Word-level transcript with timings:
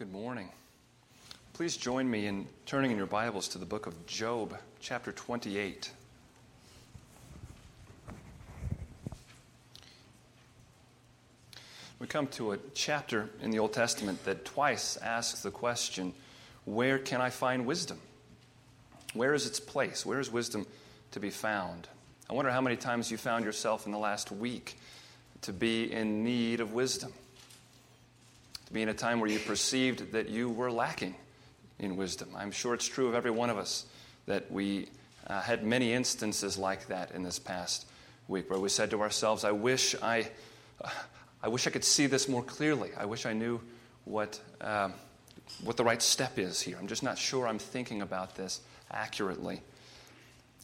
Good 0.00 0.12
morning. 0.12 0.48
Please 1.52 1.76
join 1.76 2.10
me 2.10 2.26
in 2.26 2.46
turning 2.64 2.90
in 2.90 2.96
your 2.96 3.04
Bibles 3.04 3.48
to 3.48 3.58
the 3.58 3.66
book 3.66 3.86
of 3.86 4.06
Job, 4.06 4.56
chapter 4.80 5.12
28. 5.12 5.92
We 11.98 12.06
come 12.06 12.28
to 12.28 12.52
a 12.52 12.58
chapter 12.72 13.28
in 13.42 13.50
the 13.50 13.58
Old 13.58 13.74
Testament 13.74 14.24
that 14.24 14.46
twice 14.46 14.96
asks 14.96 15.42
the 15.42 15.50
question 15.50 16.14
where 16.64 16.98
can 16.98 17.20
I 17.20 17.28
find 17.28 17.66
wisdom? 17.66 17.98
Where 19.12 19.34
is 19.34 19.46
its 19.46 19.60
place? 19.60 20.06
Where 20.06 20.18
is 20.18 20.30
wisdom 20.30 20.66
to 21.10 21.20
be 21.20 21.28
found? 21.28 21.88
I 22.30 22.32
wonder 22.32 22.50
how 22.50 22.62
many 22.62 22.76
times 22.76 23.10
you 23.10 23.18
found 23.18 23.44
yourself 23.44 23.84
in 23.84 23.92
the 23.92 23.98
last 23.98 24.32
week 24.32 24.78
to 25.42 25.52
be 25.52 25.92
in 25.92 26.24
need 26.24 26.60
of 26.60 26.72
wisdom 26.72 27.12
to 28.70 28.74
be 28.74 28.82
in 28.82 28.88
a 28.88 28.94
time 28.94 29.18
where 29.18 29.28
you 29.28 29.40
perceived 29.40 30.12
that 30.12 30.28
you 30.28 30.48
were 30.48 30.70
lacking 30.70 31.16
in 31.80 31.96
wisdom. 31.96 32.28
I'm 32.36 32.52
sure 32.52 32.72
it's 32.72 32.86
true 32.86 33.08
of 33.08 33.16
every 33.16 33.32
one 33.32 33.50
of 33.50 33.58
us 33.58 33.84
that 34.26 34.48
we 34.52 34.88
uh, 35.26 35.40
had 35.40 35.64
many 35.64 35.92
instances 35.92 36.56
like 36.56 36.86
that 36.86 37.10
in 37.10 37.24
this 37.24 37.40
past 37.40 37.86
week 38.28 38.48
where 38.48 38.60
we 38.60 38.68
said 38.68 38.90
to 38.90 39.02
ourselves, 39.02 39.44
I 39.44 39.50
wish 39.50 39.96
I, 40.00 40.30
uh, 40.84 40.88
I 41.42 41.48
wish 41.48 41.66
I 41.66 41.70
could 41.70 41.82
see 41.82 42.06
this 42.06 42.28
more 42.28 42.44
clearly. 42.44 42.90
I 42.96 43.06
wish 43.06 43.26
I 43.26 43.32
knew 43.32 43.60
what, 44.04 44.40
uh, 44.60 44.90
what 45.64 45.76
the 45.76 45.84
right 45.84 46.00
step 46.00 46.38
is 46.38 46.60
here. 46.60 46.76
I'm 46.78 46.86
just 46.86 47.02
not 47.02 47.18
sure 47.18 47.48
I'm 47.48 47.58
thinking 47.58 48.02
about 48.02 48.36
this 48.36 48.60
accurately. 48.92 49.62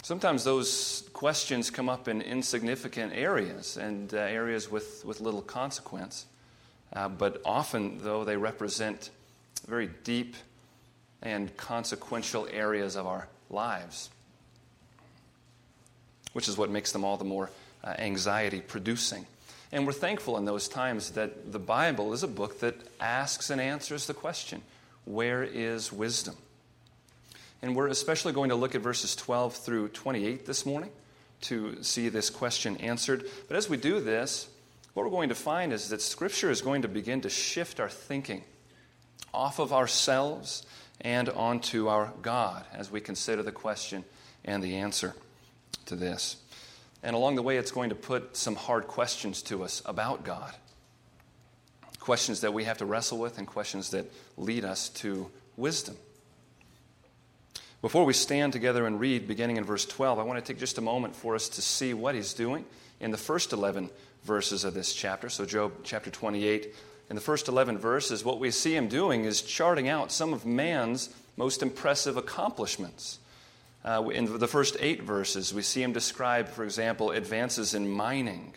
Sometimes 0.04 0.44
those 0.44 1.08
questions 1.12 1.70
come 1.70 1.88
up 1.88 2.06
in 2.06 2.22
insignificant 2.22 3.14
areas 3.16 3.76
and 3.76 4.14
uh, 4.14 4.18
areas 4.18 4.70
with, 4.70 5.04
with 5.04 5.20
little 5.20 5.42
consequence. 5.42 6.26
Uh, 6.92 7.08
but 7.08 7.40
often, 7.44 7.98
though, 7.98 8.24
they 8.24 8.36
represent 8.36 9.10
very 9.66 9.90
deep 10.04 10.36
and 11.22 11.54
consequential 11.56 12.46
areas 12.50 12.96
of 12.96 13.06
our 13.06 13.28
lives, 13.50 14.10
which 16.32 16.48
is 16.48 16.56
what 16.56 16.70
makes 16.70 16.92
them 16.92 17.04
all 17.04 17.16
the 17.16 17.24
more 17.24 17.50
uh, 17.82 17.94
anxiety 17.98 18.60
producing. 18.60 19.26
And 19.72 19.86
we're 19.86 19.92
thankful 19.92 20.36
in 20.38 20.44
those 20.44 20.68
times 20.68 21.10
that 21.12 21.52
the 21.52 21.58
Bible 21.58 22.12
is 22.12 22.22
a 22.22 22.28
book 22.28 22.60
that 22.60 22.76
asks 23.00 23.50
and 23.50 23.60
answers 23.60 24.06
the 24.06 24.14
question 24.14 24.62
where 25.04 25.42
is 25.42 25.92
wisdom? 25.92 26.36
And 27.62 27.74
we're 27.74 27.88
especially 27.88 28.32
going 28.32 28.50
to 28.50 28.56
look 28.56 28.74
at 28.74 28.80
verses 28.80 29.16
12 29.16 29.54
through 29.54 29.88
28 29.88 30.46
this 30.46 30.66
morning 30.66 30.90
to 31.42 31.82
see 31.82 32.08
this 32.08 32.30
question 32.30 32.76
answered. 32.78 33.24
But 33.48 33.56
as 33.56 33.68
we 33.68 33.76
do 33.76 34.00
this, 34.00 34.48
what 34.96 35.04
we're 35.04 35.10
going 35.10 35.28
to 35.28 35.34
find 35.34 35.74
is 35.74 35.90
that 35.90 36.00
Scripture 36.00 36.50
is 36.50 36.62
going 36.62 36.80
to 36.80 36.88
begin 36.88 37.20
to 37.20 37.28
shift 37.28 37.80
our 37.80 37.88
thinking 37.90 38.42
off 39.34 39.58
of 39.58 39.70
ourselves 39.70 40.64
and 41.02 41.28
onto 41.28 41.88
our 41.88 42.14
God 42.22 42.64
as 42.72 42.90
we 42.90 43.02
consider 43.02 43.42
the 43.42 43.52
question 43.52 44.06
and 44.42 44.62
the 44.62 44.76
answer 44.76 45.14
to 45.84 45.96
this. 45.96 46.36
And 47.02 47.14
along 47.14 47.34
the 47.34 47.42
way, 47.42 47.58
it's 47.58 47.72
going 47.72 47.90
to 47.90 47.94
put 47.94 48.38
some 48.38 48.56
hard 48.56 48.86
questions 48.86 49.42
to 49.42 49.64
us 49.64 49.82
about 49.84 50.24
God. 50.24 50.54
Questions 52.00 52.40
that 52.40 52.54
we 52.54 52.64
have 52.64 52.78
to 52.78 52.86
wrestle 52.86 53.18
with 53.18 53.36
and 53.36 53.46
questions 53.46 53.90
that 53.90 54.10
lead 54.38 54.64
us 54.64 54.88
to 54.88 55.30
wisdom. 55.58 55.98
Before 57.82 58.06
we 58.06 58.14
stand 58.14 58.54
together 58.54 58.86
and 58.86 58.98
read, 58.98 59.28
beginning 59.28 59.58
in 59.58 59.64
verse 59.64 59.84
12, 59.84 60.18
I 60.18 60.22
want 60.22 60.42
to 60.42 60.52
take 60.52 60.58
just 60.58 60.78
a 60.78 60.80
moment 60.80 61.14
for 61.14 61.34
us 61.34 61.50
to 61.50 61.60
see 61.60 61.92
what 61.92 62.14
he's 62.14 62.32
doing 62.32 62.64
in 62.98 63.10
the 63.10 63.18
first 63.18 63.52
11 63.52 63.90
verses 64.26 64.64
of 64.64 64.74
this 64.74 64.92
chapter. 64.92 65.28
So, 65.28 65.46
Job 65.46 65.72
chapter 65.84 66.10
28, 66.10 66.74
in 67.08 67.16
the 67.16 67.22
first 67.22 67.48
11 67.48 67.78
verses, 67.78 68.24
what 68.24 68.40
we 68.40 68.50
see 68.50 68.74
him 68.74 68.88
doing 68.88 69.24
is 69.24 69.40
charting 69.40 69.88
out 69.88 70.10
some 70.10 70.34
of 70.34 70.44
man's 70.44 71.14
most 71.36 71.62
impressive 71.62 72.16
accomplishments. 72.16 73.20
Uh, 73.84 74.08
in 74.12 74.38
the 74.38 74.48
first 74.48 74.76
eight 74.80 75.04
verses, 75.04 75.54
we 75.54 75.62
see 75.62 75.82
him 75.82 75.92
describe, 75.92 76.48
for 76.48 76.64
example, 76.64 77.12
advances 77.12 77.72
in 77.72 77.88
mining 77.88 78.52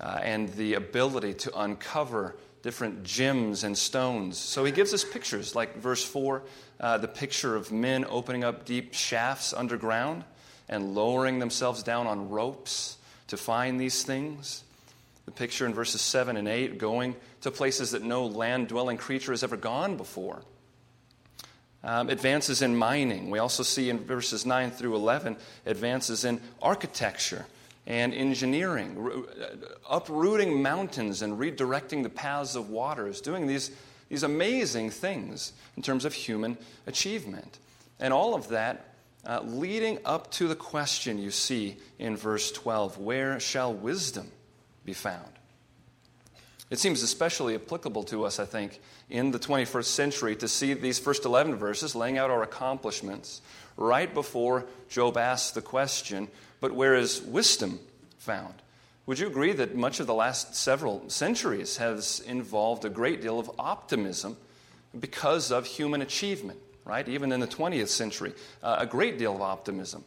uh, 0.00 0.18
and 0.22 0.48
the 0.54 0.74
ability 0.74 1.34
to 1.34 1.60
uncover 1.60 2.34
different 2.62 3.04
gems 3.04 3.62
and 3.62 3.78
stones. 3.78 4.36
So 4.36 4.64
he 4.64 4.72
gives 4.72 4.92
us 4.92 5.04
pictures, 5.04 5.54
like 5.54 5.76
verse 5.76 6.04
4, 6.04 6.42
uh, 6.80 6.98
the 6.98 7.06
picture 7.06 7.54
of 7.54 7.70
men 7.70 8.04
opening 8.08 8.42
up 8.42 8.64
deep 8.64 8.94
shafts 8.94 9.52
underground 9.52 10.24
and 10.68 10.94
lowering 10.94 11.38
themselves 11.38 11.84
down 11.84 12.08
on 12.08 12.28
ropes 12.28 12.98
to 13.28 13.36
find 13.36 13.80
these 13.80 14.02
things. 14.02 14.64
The 15.24 15.30
picture 15.30 15.66
in 15.66 15.74
verses 15.74 16.00
7 16.00 16.36
and 16.36 16.48
8 16.48 16.78
going 16.78 17.14
to 17.42 17.50
places 17.50 17.92
that 17.92 18.02
no 18.02 18.26
land 18.26 18.68
dwelling 18.68 18.96
creature 18.96 19.32
has 19.32 19.42
ever 19.42 19.56
gone 19.56 19.96
before. 19.96 20.42
Um, 21.84 22.08
advances 22.08 22.60
in 22.60 22.76
mining. 22.76 23.30
We 23.30 23.38
also 23.38 23.62
see 23.62 23.88
in 23.88 24.00
verses 24.00 24.44
9 24.44 24.72
through 24.72 24.96
11 24.96 25.36
advances 25.64 26.24
in 26.24 26.40
architecture 26.60 27.46
and 27.86 28.12
engineering, 28.12 28.96
uh, 29.40 29.46
uprooting 29.88 30.60
mountains 30.60 31.22
and 31.22 31.38
redirecting 31.38 32.02
the 32.02 32.10
paths 32.10 32.56
of 32.56 32.68
waters, 32.68 33.20
doing 33.20 33.46
these, 33.46 33.70
these 34.08 34.24
amazing 34.24 34.90
things 34.90 35.52
in 35.76 35.82
terms 35.82 36.04
of 36.04 36.12
human 36.12 36.58
achievement. 36.86 37.58
And 38.00 38.12
all 38.12 38.34
of 38.34 38.48
that 38.48 38.87
uh, 39.28 39.42
leading 39.44 39.98
up 40.06 40.30
to 40.32 40.48
the 40.48 40.56
question 40.56 41.18
you 41.18 41.30
see 41.30 41.76
in 41.98 42.16
verse 42.16 42.50
12 42.50 42.98
where 42.98 43.38
shall 43.38 43.72
wisdom 43.72 44.32
be 44.84 44.94
found? 44.94 45.28
It 46.70 46.78
seems 46.78 47.02
especially 47.02 47.54
applicable 47.54 48.04
to 48.04 48.24
us, 48.24 48.38
I 48.40 48.44
think, 48.46 48.80
in 49.08 49.30
the 49.30 49.38
21st 49.38 49.84
century 49.84 50.36
to 50.36 50.48
see 50.48 50.74
these 50.74 50.98
first 50.98 51.24
11 51.24 51.56
verses 51.56 51.94
laying 51.94 52.18
out 52.18 52.30
our 52.30 52.42
accomplishments 52.42 53.40
right 53.76 54.12
before 54.12 54.66
Job 54.88 55.16
asks 55.16 55.52
the 55.52 55.62
question, 55.62 56.28
but 56.60 56.72
where 56.72 56.94
is 56.94 57.22
wisdom 57.22 57.78
found? 58.18 58.54
Would 59.06 59.18
you 59.18 59.26
agree 59.26 59.52
that 59.52 59.74
much 59.74 60.00
of 60.00 60.06
the 60.06 60.14
last 60.14 60.54
several 60.54 61.08
centuries 61.08 61.78
has 61.78 62.20
involved 62.20 62.84
a 62.84 62.90
great 62.90 63.22
deal 63.22 63.38
of 63.38 63.50
optimism 63.58 64.36
because 64.98 65.50
of 65.50 65.64
human 65.64 66.02
achievement? 66.02 66.58
Right? 66.88 67.06
Even 67.06 67.30
in 67.30 67.38
the 67.38 67.46
20th 67.46 67.88
century, 67.88 68.32
uh, 68.62 68.76
a 68.80 68.86
great 68.86 69.18
deal 69.18 69.34
of 69.34 69.42
optimism. 69.42 70.04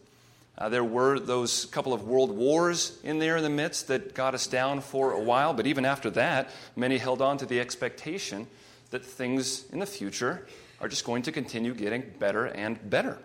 Uh, 0.57 0.67
there 0.67 0.83
were 0.83 1.19
those 1.19 1.65
couple 1.65 1.93
of 1.93 2.03
world 2.03 2.31
wars 2.31 2.99
in 3.03 3.19
there 3.19 3.37
in 3.37 3.43
the 3.43 3.49
midst 3.49 3.87
that 3.87 4.13
got 4.13 4.33
us 4.33 4.47
down 4.47 4.81
for 4.81 5.13
a 5.13 5.19
while, 5.19 5.53
but 5.53 5.67
even 5.67 5.85
after 5.85 6.09
that, 6.09 6.49
many 6.75 6.97
held 6.97 7.21
on 7.21 7.37
to 7.37 7.45
the 7.45 7.59
expectation 7.59 8.47
that 8.89 9.05
things 9.05 9.65
in 9.71 9.79
the 9.79 9.85
future 9.85 10.45
are 10.81 10.89
just 10.89 11.05
going 11.05 11.21
to 11.21 11.31
continue 11.31 11.73
getting 11.73 12.03
better 12.19 12.45
and 12.45 12.89
better. 12.89 13.17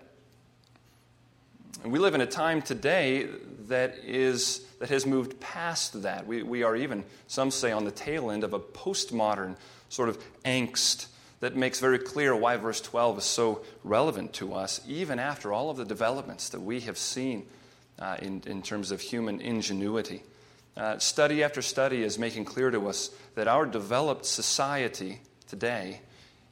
And 1.83 1.93
we 1.93 1.99
live 1.99 2.15
in 2.15 2.21
a 2.21 2.27
time 2.27 2.63
today 2.63 3.29
that, 3.69 3.99
is, 4.05 4.61
that 4.79 4.91
has 4.91 5.07
moved 5.07 5.41
past 5.41 6.03
that. 6.03 6.27
We, 6.27 6.43
we 6.43 6.63
are 6.63 6.77
even, 6.77 7.05
some 7.27 7.51
say, 7.51 7.73
on 7.73 7.85
the 7.85 7.91
tail 7.91 8.31
end 8.31 8.45
of 8.45 8.53
a 8.53 8.61
postmodern 8.61 9.57
sort 9.89 10.09
of 10.09 10.19
angst 10.45 11.07
that 11.41 11.57
makes 11.57 11.81
very 11.81 11.99
clear 11.99 12.35
why 12.35 12.57
verse 12.57 12.81
12 12.81 13.19
is 13.19 13.25
so 13.25 13.63
relevant 13.85 14.33
to 14.35 14.55
us, 14.55 14.81
even 14.87 15.19
after 15.19 15.53
all 15.53 15.71
of 15.71 15.77
the 15.77 15.85
developments 15.85 16.49
that 16.51 16.61
we 16.61 16.81
have 16.81 16.99
seen 16.99 17.47
uh, 17.99 18.17
in, 18.21 18.43
in 18.47 18.63
terms 18.63 18.91
of 18.91 19.01
human 19.01 19.41
ingenuity. 19.41 20.23
Uh, 20.77 20.99
study 20.99 21.43
after 21.43 21.63
study 21.63 22.03
is 22.03 22.19
making 22.19 22.45
clear 22.45 22.71
to 22.71 22.89
us 22.89 23.11
that 23.35 23.49
our 23.49 23.65
developed 23.65 24.27
society 24.27 25.21
today 25.49 26.01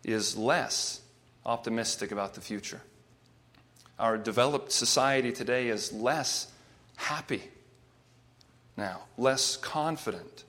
is 0.02 0.36
less 0.36 1.00
optimistic 1.44 2.10
about 2.12 2.34
the 2.34 2.40
future. 2.40 2.80
Our 3.98 4.16
developed 4.16 4.72
society 4.72 5.32
today 5.32 5.68
is 5.68 5.92
less 5.92 6.50
happy 6.96 7.42
now, 8.76 9.02
less 9.16 9.56
confident, 9.56 10.44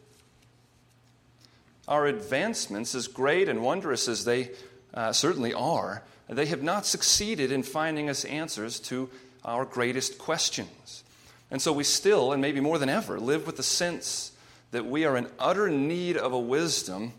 our 1.87 2.07
advancements, 2.07 2.95
as 2.95 3.07
great 3.07 3.47
and 3.47 3.61
wondrous 3.61 4.07
as 4.07 4.25
they 4.25 4.51
uh, 4.93 5.11
certainly 5.11 5.53
are, 5.53 6.03
they 6.27 6.47
have 6.47 6.63
not 6.63 6.85
succeeded 6.85 7.51
in 7.51 7.63
finding 7.63 8.09
us 8.09 8.25
answers 8.25 8.79
to 8.79 9.09
our 9.43 9.65
greatest 9.65 10.17
questions. 10.17 11.03
And 11.51 11.61
so 11.61 11.71
we 11.71 11.83
still, 11.83 12.31
and 12.31 12.41
maybe 12.41 12.59
more 12.59 12.79
than 12.79 12.89
ever, 12.89 13.19
live 13.19 13.45
with 13.45 13.57
the 13.57 13.63
sense 13.63 14.31
that 14.71 14.85
we 14.85 15.05
are 15.05 15.15
in 15.15 15.27
utter 15.37 15.69
need 15.69 16.17
of 16.17 16.33
a 16.33 16.39
wisdom 16.39 17.13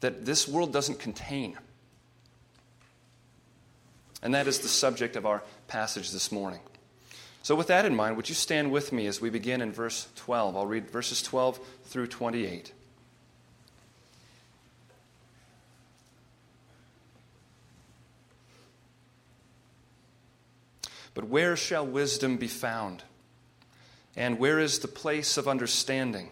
that 0.00 0.26
this 0.26 0.48
world 0.48 0.72
doesn't 0.72 0.98
contain. 0.98 1.56
And 4.22 4.34
that 4.34 4.48
is 4.48 4.58
the 4.58 4.68
subject 4.68 5.16
of 5.16 5.24
our 5.24 5.42
passage 5.68 6.10
this 6.10 6.32
morning. 6.32 6.60
So, 7.42 7.54
with 7.54 7.68
that 7.68 7.86
in 7.86 7.96
mind, 7.96 8.16
would 8.16 8.28
you 8.28 8.34
stand 8.34 8.70
with 8.70 8.92
me 8.92 9.06
as 9.06 9.20
we 9.20 9.30
begin 9.30 9.62
in 9.62 9.72
verse 9.72 10.08
12? 10.16 10.56
I'll 10.56 10.66
read 10.66 10.90
verses 10.90 11.22
12 11.22 11.58
through 11.84 12.08
28. 12.08 12.72
But 21.14 21.24
where 21.24 21.56
shall 21.56 21.86
wisdom 21.86 22.36
be 22.36 22.48
found? 22.48 23.02
And 24.16 24.38
where 24.38 24.58
is 24.58 24.78
the 24.78 24.88
place 24.88 25.36
of 25.36 25.48
understanding? 25.48 26.30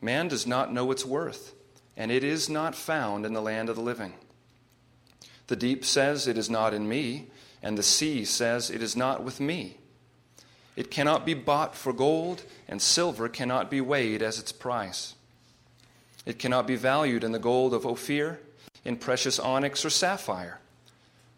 Man 0.00 0.28
does 0.28 0.46
not 0.46 0.72
know 0.72 0.90
its 0.90 1.04
worth, 1.04 1.54
and 1.96 2.10
it 2.10 2.24
is 2.24 2.48
not 2.48 2.74
found 2.74 3.26
in 3.26 3.32
the 3.32 3.42
land 3.42 3.68
of 3.68 3.76
the 3.76 3.82
living. 3.82 4.14
The 5.48 5.56
deep 5.56 5.84
says, 5.84 6.26
It 6.26 6.38
is 6.38 6.48
not 6.48 6.72
in 6.72 6.88
me, 6.88 7.26
and 7.62 7.76
the 7.76 7.82
sea 7.82 8.24
says, 8.24 8.70
It 8.70 8.82
is 8.82 8.96
not 8.96 9.22
with 9.22 9.40
me. 9.40 9.76
It 10.76 10.90
cannot 10.90 11.26
be 11.26 11.34
bought 11.34 11.74
for 11.74 11.92
gold, 11.92 12.44
and 12.68 12.80
silver 12.80 13.28
cannot 13.28 13.70
be 13.70 13.80
weighed 13.80 14.22
as 14.22 14.38
its 14.38 14.52
price. 14.52 15.14
It 16.24 16.38
cannot 16.38 16.66
be 16.66 16.76
valued 16.76 17.24
in 17.24 17.32
the 17.32 17.38
gold 17.38 17.74
of 17.74 17.84
Ophir, 17.84 18.40
in 18.84 18.96
precious 18.96 19.38
onyx 19.38 19.84
or 19.84 19.90
sapphire. 19.90 20.60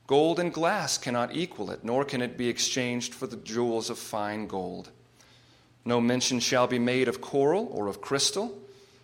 Gold 0.06 0.40
and 0.40 0.52
glass 0.52 0.98
cannot 0.98 1.34
equal 1.34 1.70
it, 1.70 1.84
nor 1.84 2.04
can 2.04 2.20
it 2.22 2.36
be 2.36 2.48
exchanged 2.48 3.14
for 3.14 3.26
the 3.26 3.36
jewels 3.36 3.88
of 3.88 3.98
fine 3.98 4.46
gold. 4.46 4.90
No 5.84 6.00
mention 6.00 6.40
shall 6.40 6.66
be 6.66 6.78
made 6.78 7.08
of 7.08 7.20
coral 7.20 7.68
or 7.70 7.86
of 7.86 8.00
crystal. 8.00 8.58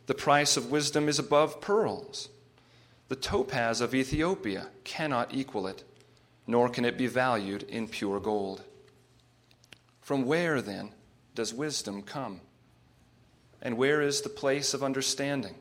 The 0.06 0.14
price 0.14 0.56
of 0.56 0.70
wisdom 0.70 1.08
is 1.08 1.18
above 1.18 1.60
pearls. 1.60 2.28
The 3.08 3.16
topaz 3.16 3.80
of 3.80 3.94
Ethiopia 3.94 4.68
cannot 4.84 5.34
equal 5.34 5.66
it, 5.66 5.84
nor 6.46 6.68
can 6.68 6.84
it 6.84 6.98
be 6.98 7.06
valued 7.06 7.62
in 7.64 7.88
pure 7.88 8.20
gold. 8.20 8.62
From 10.00 10.24
where, 10.24 10.60
then, 10.60 10.90
does 11.34 11.54
wisdom 11.54 12.02
come? 12.02 12.40
And 13.62 13.76
where 13.76 14.00
is 14.00 14.20
the 14.20 14.28
place 14.28 14.74
of 14.74 14.82
understanding? 14.82 15.54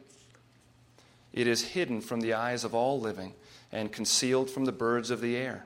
It 1.33 1.47
is 1.47 1.69
hidden 1.69 2.01
from 2.01 2.21
the 2.21 2.33
eyes 2.33 2.63
of 2.63 2.73
all 2.73 2.99
living 2.99 3.33
and 3.71 3.91
concealed 3.91 4.49
from 4.49 4.65
the 4.65 4.71
birds 4.71 5.11
of 5.11 5.21
the 5.21 5.35
air. 5.35 5.65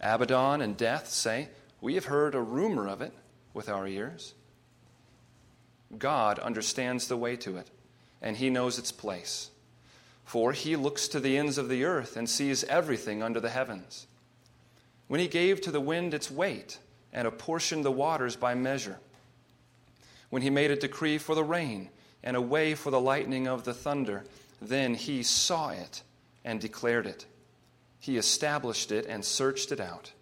Abaddon 0.00 0.60
and 0.60 0.76
death 0.76 1.08
say, 1.08 1.48
We 1.80 1.94
have 1.94 2.06
heard 2.06 2.34
a 2.34 2.40
rumor 2.40 2.88
of 2.88 3.00
it 3.00 3.12
with 3.52 3.68
our 3.68 3.86
ears. 3.86 4.34
God 5.98 6.38
understands 6.38 7.08
the 7.08 7.16
way 7.16 7.36
to 7.36 7.56
it, 7.56 7.70
and 8.20 8.36
he 8.36 8.50
knows 8.50 8.78
its 8.78 8.92
place. 8.92 9.50
For 10.24 10.52
he 10.52 10.76
looks 10.76 11.08
to 11.08 11.20
the 11.20 11.36
ends 11.36 11.58
of 11.58 11.68
the 11.68 11.84
earth 11.84 12.16
and 12.16 12.28
sees 12.28 12.64
everything 12.64 13.22
under 13.22 13.40
the 13.40 13.50
heavens. 13.50 14.06
When 15.06 15.20
he 15.20 15.28
gave 15.28 15.60
to 15.62 15.70
the 15.70 15.80
wind 15.80 16.14
its 16.14 16.30
weight 16.30 16.78
and 17.12 17.28
apportioned 17.28 17.84
the 17.84 17.92
waters 17.92 18.34
by 18.34 18.54
measure, 18.54 18.98
when 20.30 20.42
he 20.42 20.50
made 20.50 20.70
a 20.70 20.76
decree 20.76 21.18
for 21.18 21.34
the 21.34 21.44
rain 21.44 21.90
and 22.22 22.36
a 22.36 22.40
way 22.40 22.74
for 22.74 22.90
the 22.90 23.00
lightning 23.00 23.46
of 23.46 23.64
the 23.64 23.74
thunder, 23.74 24.24
then 24.60 24.94
he 24.94 25.22
saw 25.22 25.68
it 25.68 26.02
and 26.44 26.60
declared 26.60 27.06
it. 27.06 27.26
He 27.98 28.16
established 28.16 28.92
it 28.92 29.06
and 29.06 29.24
searched 29.24 29.72
it 29.72 29.80
out. 29.80 30.12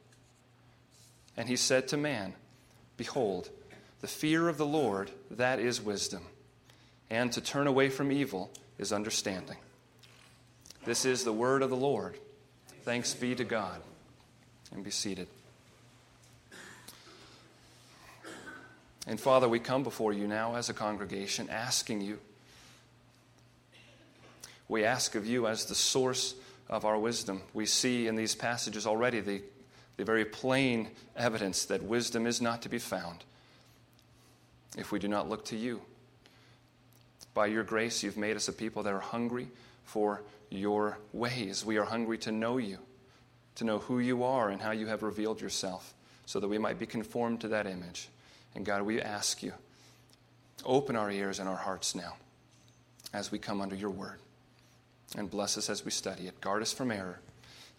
And 1.37 1.49
he 1.49 1.57
said 1.57 1.89
to 1.89 1.97
man, 1.97 2.35
Behold, 2.97 3.51
the 4.01 4.07
fear 4.07 4.49
of 4.49 4.59
the 4.59 4.67
Lord, 4.67 5.11
that 5.31 5.59
is 5.59 5.81
wisdom, 5.81 6.23
and 7.11 7.33
to 7.33 7.41
turn 7.41 7.67
away 7.67 7.89
from 7.89 8.13
evil 8.13 8.51
is 8.79 8.93
understanding. 8.93 9.57
This 10.85 11.05
is 11.05 11.25
the 11.25 11.33
word 11.33 11.63
of 11.63 11.71
the 11.71 11.77
Lord. 11.77 12.19
Thanks 12.85 13.15
be 13.15 13.35
to 13.35 13.45
God. 13.45 13.81
And 14.73 14.83
be 14.83 14.91
seated. 14.91 15.29
And 19.07 19.21
Father, 19.21 19.49
we 19.49 19.59
come 19.59 19.83
before 19.83 20.13
you 20.13 20.27
now 20.27 20.55
as 20.55 20.69
a 20.69 20.75
congregation 20.75 21.51
asking 21.51 22.01
you 22.01 22.19
we 24.73 24.85
ask 24.87 25.15
of 25.15 25.27
you 25.27 25.47
as 25.47 25.67
the 25.67 25.75
source 25.75 26.35
of 26.71 26.87
our 26.87 26.99
wisdom. 26.99 27.43
We 27.53 27.67
see 27.67 28.07
in 28.07 28.17
these 28.17 28.35
passages 28.35 28.87
already 28.87 29.21
the, 29.21 29.43
the 29.99 30.05
very 30.05 30.25
plain 30.25 30.89
evidence 31.15 31.67
that 31.67 31.83
wisdom 31.83 32.27
is 32.27 32.41
not 32.41 32.63
to 32.63 32.71
be 32.71 32.79
found 32.79 33.23
if 34.79 34.91
we 34.91 34.99
do 34.99 35.09
not 35.09 35.29
look 35.29 35.45
to 35.47 35.57
you. 35.59 35.83
By 37.35 37.47
your 37.47 37.65
grace, 37.65 38.03
you've 38.03 38.17
made 38.17 38.35
us 38.35 38.49
a 38.49 38.53
people 38.53 38.83
that 38.85 38.95
are 38.95 39.01
hungry 39.01 39.49
for 39.85 40.23
your 40.49 40.97
ways. 41.13 41.67
We 41.67 41.77
are 41.77 41.85
hungry 41.85 42.17
to 42.19 42.33
know 42.33 42.57
you, 42.57 42.79
to 43.57 43.65
know 43.65 43.79
who 43.79 43.99
you 43.99 44.25
are 44.25 44.49
and 44.49 44.61
how 44.61 44.71
you 44.71 44.87
have 44.87 45.03
revealed 45.03 45.43
yourself, 45.43 45.93
so 46.25 46.41
that 46.41 46.49
we 46.49 46.57
might 46.57 46.79
be 46.79 46.87
conformed 46.87 47.43
to 47.43 47.49
that 47.49 47.67
image. 47.67 48.09
And 48.55 48.65
God, 48.65 48.83
we 48.83 49.03
ask 49.03 49.43
you, 49.43 49.53
open 50.65 50.97
our 50.97 51.11
ears 51.11 51.41
and 51.41 51.49
our 51.49 51.57
hearts 51.57 51.95
now 51.95 52.15
as 53.13 53.31
we 53.31 53.39
come 53.39 53.61
under 53.61 53.77
your 53.77 53.91
word 53.91 54.19
and 55.17 55.31
bless 55.31 55.59
us 55.59 55.69
as 55.69 55.85
we 55.85 55.91
study 55.91 56.27
it. 56.27 56.41
Guard 56.41 56.63
us 56.63 56.73
from 56.73 56.91
error. 56.91 57.19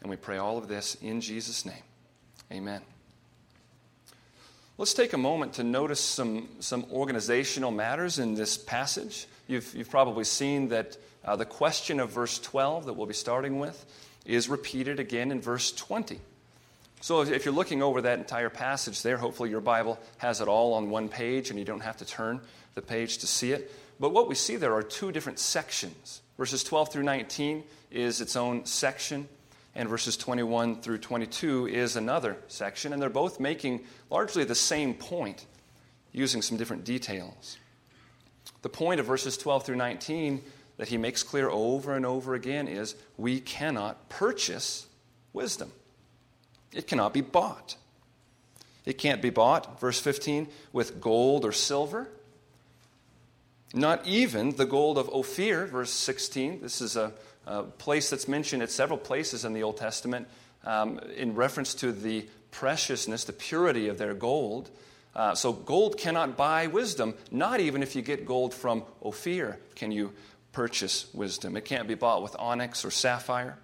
And 0.01 0.09
we 0.09 0.15
pray 0.15 0.37
all 0.37 0.57
of 0.57 0.67
this 0.67 0.95
in 1.01 1.21
Jesus' 1.21 1.65
name. 1.65 1.83
Amen. 2.51 2.81
Let's 4.77 4.93
take 4.93 5.13
a 5.13 5.17
moment 5.17 5.53
to 5.53 5.63
notice 5.63 5.99
some, 5.99 6.49
some 6.59 6.85
organizational 6.91 7.71
matters 7.71 8.19
in 8.19 8.33
this 8.33 8.57
passage. 8.57 9.27
You've, 9.47 9.73
you've 9.75 9.89
probably 9.89 10.23
seen 10.23 10.69
that 10.69 10.97
uh, 11.23 11.35
the 11.35 11.45
question 11.45 11.99
of 11.99 12.11
verse 12.11 12.39
12 12.39 12.85
that 12.85 12.93
we'll 12.93 13.07
be 13.07 13.13
starting 13.13 13.59
with 13.59 13.85
is 14.25 14.49
repeated 14.49 14.99
again 14.99 15.31
in 15.31 15.41
verse 15.41 15.71
20. 15.71 16.19
So 17.01 17.21
if, 17.21 17.31
if 17.31 17.45
you're 17.45 17.53
looking 17.53 17.83
over 17.83 18.01
that 18.01 18.19
entire 18.19 18.49
passage 18.49 19.01
there, 19.03 19.17
hopefully 19.17 19.49
your 19.49 19.61
Bible 19.61 19.99
has 20.17 20.41
it 20.41 20.47
all 20.47 20.73
on 20.73 20.89
one 20.89 21.07
page 21.09 21.49
and 21.49 21.59
you 21.59 21.65
don't 21.65 21.81
have 21.81 21.97
to 21.97 22.05
turn 22.05 22.41
the 22.75 22.81
page 22.81 23.19
to 23.19 23.27
see 23.27 23.51
it. 23.51 23.71
But 24.03 24.11
what 24.11 24.27
we 24.27 24.35
see 24.35 24.57
there 24.57 24.73
are 24.73 24.83
two 24.83 25.13
different 25.13 25.39
sections. 25.39 26.21
Verses 26.37 26.61
12 26.65 26.91
through 26.91 27.03
19 27.03 27.63
is 27.89 28.19
its 28.19 28.35
own 28.35 28.65
section, 28.65 29.29
and 29.75 29.87
verses 29.87 30.17
21 30.17 30.81
through 30.81 30.97
22 30.97 31.67
is 31.67 31.95
another 31.95 32.35
section, 32.49 32.91
and 32.91 33.01
they're 33.01 33.09
both 33.09 33.39
making 33.39 33.85
largely 34.09 34.43
the 34.43 34.55
same 34.55 34.93
point, 34.93 35.45
using 36.11 36.41
some 36.41 36.57
different 36.57 36.83
details. 36.83 37.57
The 38.61 38.67
point 38.67 38.99
of 38.99 39.05
verses 39.05 39.37
12 39.37 39.67
through 39.67 39.77
19 39.77 40.41
that 40.75 40.89
he 40.89 40.97
makes 40.97 41.23
clear 41.23 41.49
over 41.49 41.95
and 41.95 42.05
over 42.05 42.35
again 42.35 42.67
is 42.67 42.95
we 43.15 43.39
cannot 43.39 44.09
purchase 44.09 44.85
wisdom. 45.31 45.71
It 46.73 46.87
cannot 46.87 47.13
be 47.13 47.21
bought. 47.21 47.77
It 48.83 48.97
can't 48.97 49.21
be 49.21 49.29
bought, 49.29 49.79
verse 49.79 50.01
15, 50.01 50.49
with 50.73 50.99
gold 50.99 51.45
or 51.45 51.53
silver 51.53 52.09
not 53.73 54.05
even 54.05 54.55
the 54.55 54.65
gold 54.65 54.97
of 54.97 55.09
Ophir, 55.09 55.65
verse 55.65 55.91
16. 55.91 56.61
This 56.61 56.79
is 56.79 56.95
a, 56.95 57.11
a 57.47 57.63
place 57.63 58.09
that's 58.09 58.27
mentioned 58.27 58.61
at 58.61 58.71
several 58.71 58.99
places 58.99 59.45
in 59.45 59.53
the 59.53 59.63
Old 59.63 59.77
Testament 59.77 60.27
um, 60.63 60.99
in 61.15 61.33
reference 61.35 61.73
to 61.75 61.91
the 61.91 62.27
preciousness, 62.51 63.23
the 63.23 63.33
purity 63.33 63.87
of 63.87 63.97
their 63.97 64.13
gold. 64.13 64.69
Uh, 65.15 65.35
so, 65.35 65.53
gold 65.53 65.97
cannot 65.97 66.37
buy 66.37 66.67
wisdom. 66.67 67.13
Not 67.31 67.59
even 67.59 67.83
if 67.83 67.95
you 67.95 68.01
get 68.01 68.25
gold 68.25 68.53
from 68.53 68.83
Ophir 69.03 69.59
can 69.75 69.91
you 69.91 70.13
purchase 70.51 71.07
wisdom. 71.13 71.57
It 71.57 71.65
can't 71.65 71.87
be 71.87 71.95
bought 71.95 72.21
with 72.21 72.35
onyx 72.39 72.85
or 72.85 72.91
sapphire. 72.91 73.57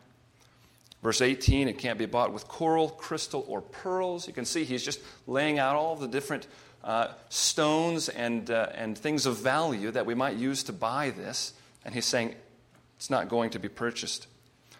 Verse 1.01 1.21
18, 1.21 1.69
it 1.69 1.77
can't 1.77 1.97
be 1.97 2.05
bought 2.05 2.33
with 2.33 2.47
coral, 2.47 2.89
crystal, 2.89 3.45
or 3.47 3.61
pearls. 3.61 4.27
You 4.27 4.33
can 4.33 4.43
see 4.43 4.65
he's 4.65 4.83
just 4.83 4.99
laying 5.27 5.57
out 5.57 5.75
all 5.75 5.95
the 5.95 6.07
different 6.07 6.47
uh, 6.83 7.09
stones 7.29 8.09
and, 8.09 8.49
uh, 8.49 8.69
and 8.73 8.97
things 8.97 9.25
of 9.25 9.37
value 9.37 9.91
that 9.91 10.05
we 10.05 10.15
might 10.15 10.37
use 10.37 10.63
to 10.63 10.73
buy 10.73 11.09
this. 11.09 11.53
And 11.83 11.93
he's 11.93 12.05
saying 12.05 12.35
it's 12.97 13.09
not 13.09 13.29
going 13.29 13.49
to 13.51 13.59
be 13.59 13.69
purchased. 13.69 14.27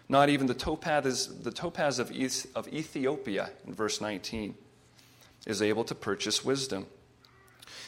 Not 0.08 0.28
even 0.28 0.46
the 0.46 0.54
topaz, 0.54 1.28
the 1.42 1.52
topaz 1.52 1.98
of, 1.98 2.10
of 2.54 2.68
Ethiopia, 2.68 3.50
in 3.66 3.74
verse 3.74 4.00
19, 4.00 4.54
is 5.46 5.62
able 5.62 5.84
to 5.84 5.94
purchase 5.94 6.44
wisdom. 6.44 6.86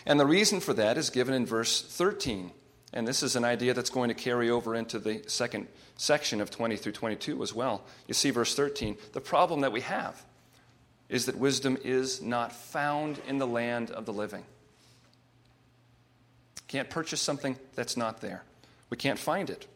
And 0.07 0.19
the 0.19 0.27
reason 0.27 0.61
for 0.61 0.73
that 0.75 0.97
is 0.97 1.11
given 1.11 1.35
in 1.35 1.47
verse 1.47 1.83
13. 1.83 2.53
And 2.93 3.09
this 3.09 3.23
is 3.23 3.37
an 3.37 3.45
idea 3.45 3.75
that's 3.75 3.91
going 3.91 4.09
to 4.09 4.15
carry 4.15 4.51
over 4.51 4.75
into 4.75 4.99
the 4.99 5.23
second 5.27 5.69
section 5.97 6.41
of 6.41 6.51
20 6.51 6.77
through 6.77 6.93
22 6.93 7.43
as 7.43 7.55
well. 7.55 7.85
You 8.07 8.15
see, 8.15 8.31
verse 8.31 8.55
13, 8.55 8.97
the 9.13 9.21
problem 9.21 9.61
that 9.61 9.73
we 9.73 9.81
have 9.81 10.23
is 11.13 11.27
that 11.27 11.37
wisdom 11.37 11.77
is 11.85 12.23
not 12.23 12.53
found 12.53 13.21
in 13.29 13.37
the 13.37 13.47
land 13.47 13.91
of 13.91 14.07
the 14.07 14.13
living. 14.13 14.43
Can't 16.69 16.89
purchase 16.89 17.21
something 17.21 17.57
that's 17.75 17.99
not 17.99 18.23
there. 18.23 18.43
We 18.89 18.97
can't 18.97 19.19
find 19.19 19.51
it. 19.51 19.67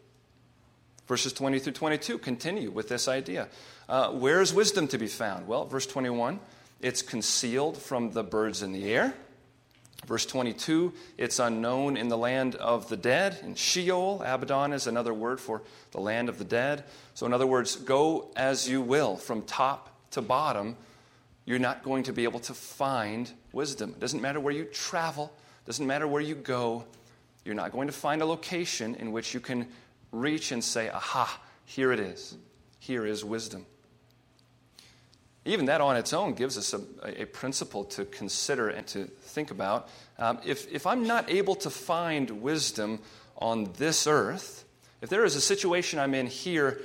Verses 1.07 1.35
20 1.35 1.59
through 1.59 1.75
22 1.75 2.19
continue 2.19 2.71
with 2.71 2.89
this 2.89 3.07
idea. 3.07 3.49
Uh, 3.87 4.13
where 4.13 4.41
is 4.41 4.55
wisdom 4.55 4.89
to 4.89 4.97
be 4.97 5.07
found? 5.07 5.47
Well, 5.47 5.67
verse 5.67 5.87
21, 5.87 6.41
it's 6.81 7.03
concealed 7.03 7.77
from 7.77 8.13
the 8.13 8.25
birds 8.25 8.63
in 8.63 8.73
the 8.73 8.91
air. 8.91 9.15
Verse 10.07 10.25
22, 10.25 10.95
it's 11.19 11.39
unknown 11.39 11.99
in 11.99 12.09
the 12.09 12.17
land 12.17 12.55
of 12.55 12.89
the 12.89 12.97
dead. 12.97 13.39
In 13.43 13.55
Sheol, 13.57 14.23
Abaddon 14.25 14.73
is 14.73 14.87
another 14.87 15.13
word 15.13 15.39
for 15.39 15.61
the 15.91 16.01
land 16.01 16.31
of 16.31 16.39
the 16.39 16.45
dead. 16.45 16.85
So, 17.13 17.27
in 17.27 17.35
other 17.35 17.47
words, 17.47 17.77
go 17.77 18.31
as 18.37 18.67
you 18.67 18.81
will 18.81 19.17
from 19.17 19.43
top 19.43 19.91
to 20.13 20.23
bottom 20.23 20.77
you're 21.47 21.61
not 21.61 21.83
going 21.83 22.03
to 22.03 22.13
be 22.13 22.25
able 22.25 22.41
to 22.41 22.53
find 22.53 23.31
wisdom. 23.53 23.91
It 23.91 24.01
doesn't 24.01 24.21
matter 24.21 24.41
where 24.41 24.53
you 24.53 24.65
travel, 24.65 25.33
doesn't 25.65 25.87
matter 25.87 26.07
where 26.07 26.21
you 26.21 26.35
go. 26.35 26.85
You're 27.45 27.55
not 27.55 27.73
going 27.73 27.87
to 27.87 27.93
find 27.93 28.21
a 28.21 28.27
location 28.27 28.97
in 28.97 29.13
which 29.13 29.33
you 29.33 29.41
can 29.41 29.69
reach 30.11 30.51
and 30.51 30.63
say, 30.63 30.91
aha, 30.91 31.41
here 31.65 31.93
it 31.93 32.01
is. 32.01 32.37
Here 32.81 33.07
is 33.07 33.25
wisdom. 33.25 33.65
Even 35.45 35.67
that 35.67 35.81
on 35.81 35.97
its 35.97 36.13
own 36.13 36.35
gives 36.35 36.59
us 36.59 36.75
a, 36.75 37.23
a 37.23 37.25
principle 37.27 37.85
to 37.85 38.05
consider 38.05 38.69
and 38.69 38.85
to 38.89 39.05
think 39.05 39.53
about. 39.53 39.89
Um, 40.19 40.41
if, 40.45 40.71
if 40.73 40.87
I'm 40.89 41.07
not 41.07 41.31
able 41.31 41.55
to 41.57 41.71
find 41.71 42.43
wisdom 42.43 42.99
on 43.37 43.71
this 43.77 44.09
earth, 44.09 44.65
if 45.01 45.09
there 45.09 45.25
is 45.25 45.37
a 45.37 45.41
situation 45.41 46.01
I'm 46.01 46.15
in 46.15 46.27
here 46.27 46.81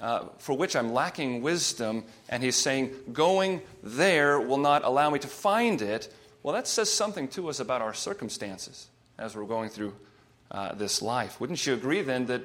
uh, 0.00 0.26
for 0.38 0.56
which 0.56 0.76
I'm 0.76 0.92
lacking 0.92 1.42
wisdom, 1.42 2.04
and 2.28 2.42
he's 2.42 2.56
saying, 2.56 2.94
going 3.12 3.62
there 3.82 4.40
will 4.40 4.58
not 4.58 4.84
allow 4.84 5.10
me 5.10 5.18
to 5.18 5.28
find 5.28 5.82
it, 5.82 6.12
well, 6.42 6.54
that 6.54 6.68
says 6.68 6.92
something 6.92 7.28
to 7.28 7.48
us 7.48 7.60
about 7.60 7.82
our 7.82 7.94
circumstances 7.94 8.88
as 9.18 9.36
we're 9.36 9.44
going 9.44 9.70
through 9.70 9.94
uh, 10.50 10.74
this 10.74 11.02
life. 11.02 11.40
Wouldn't 11.40 11.66
you 11.66 11.74
agree 11.74 12.02
then 12.02 12.26
that 12.26 12.42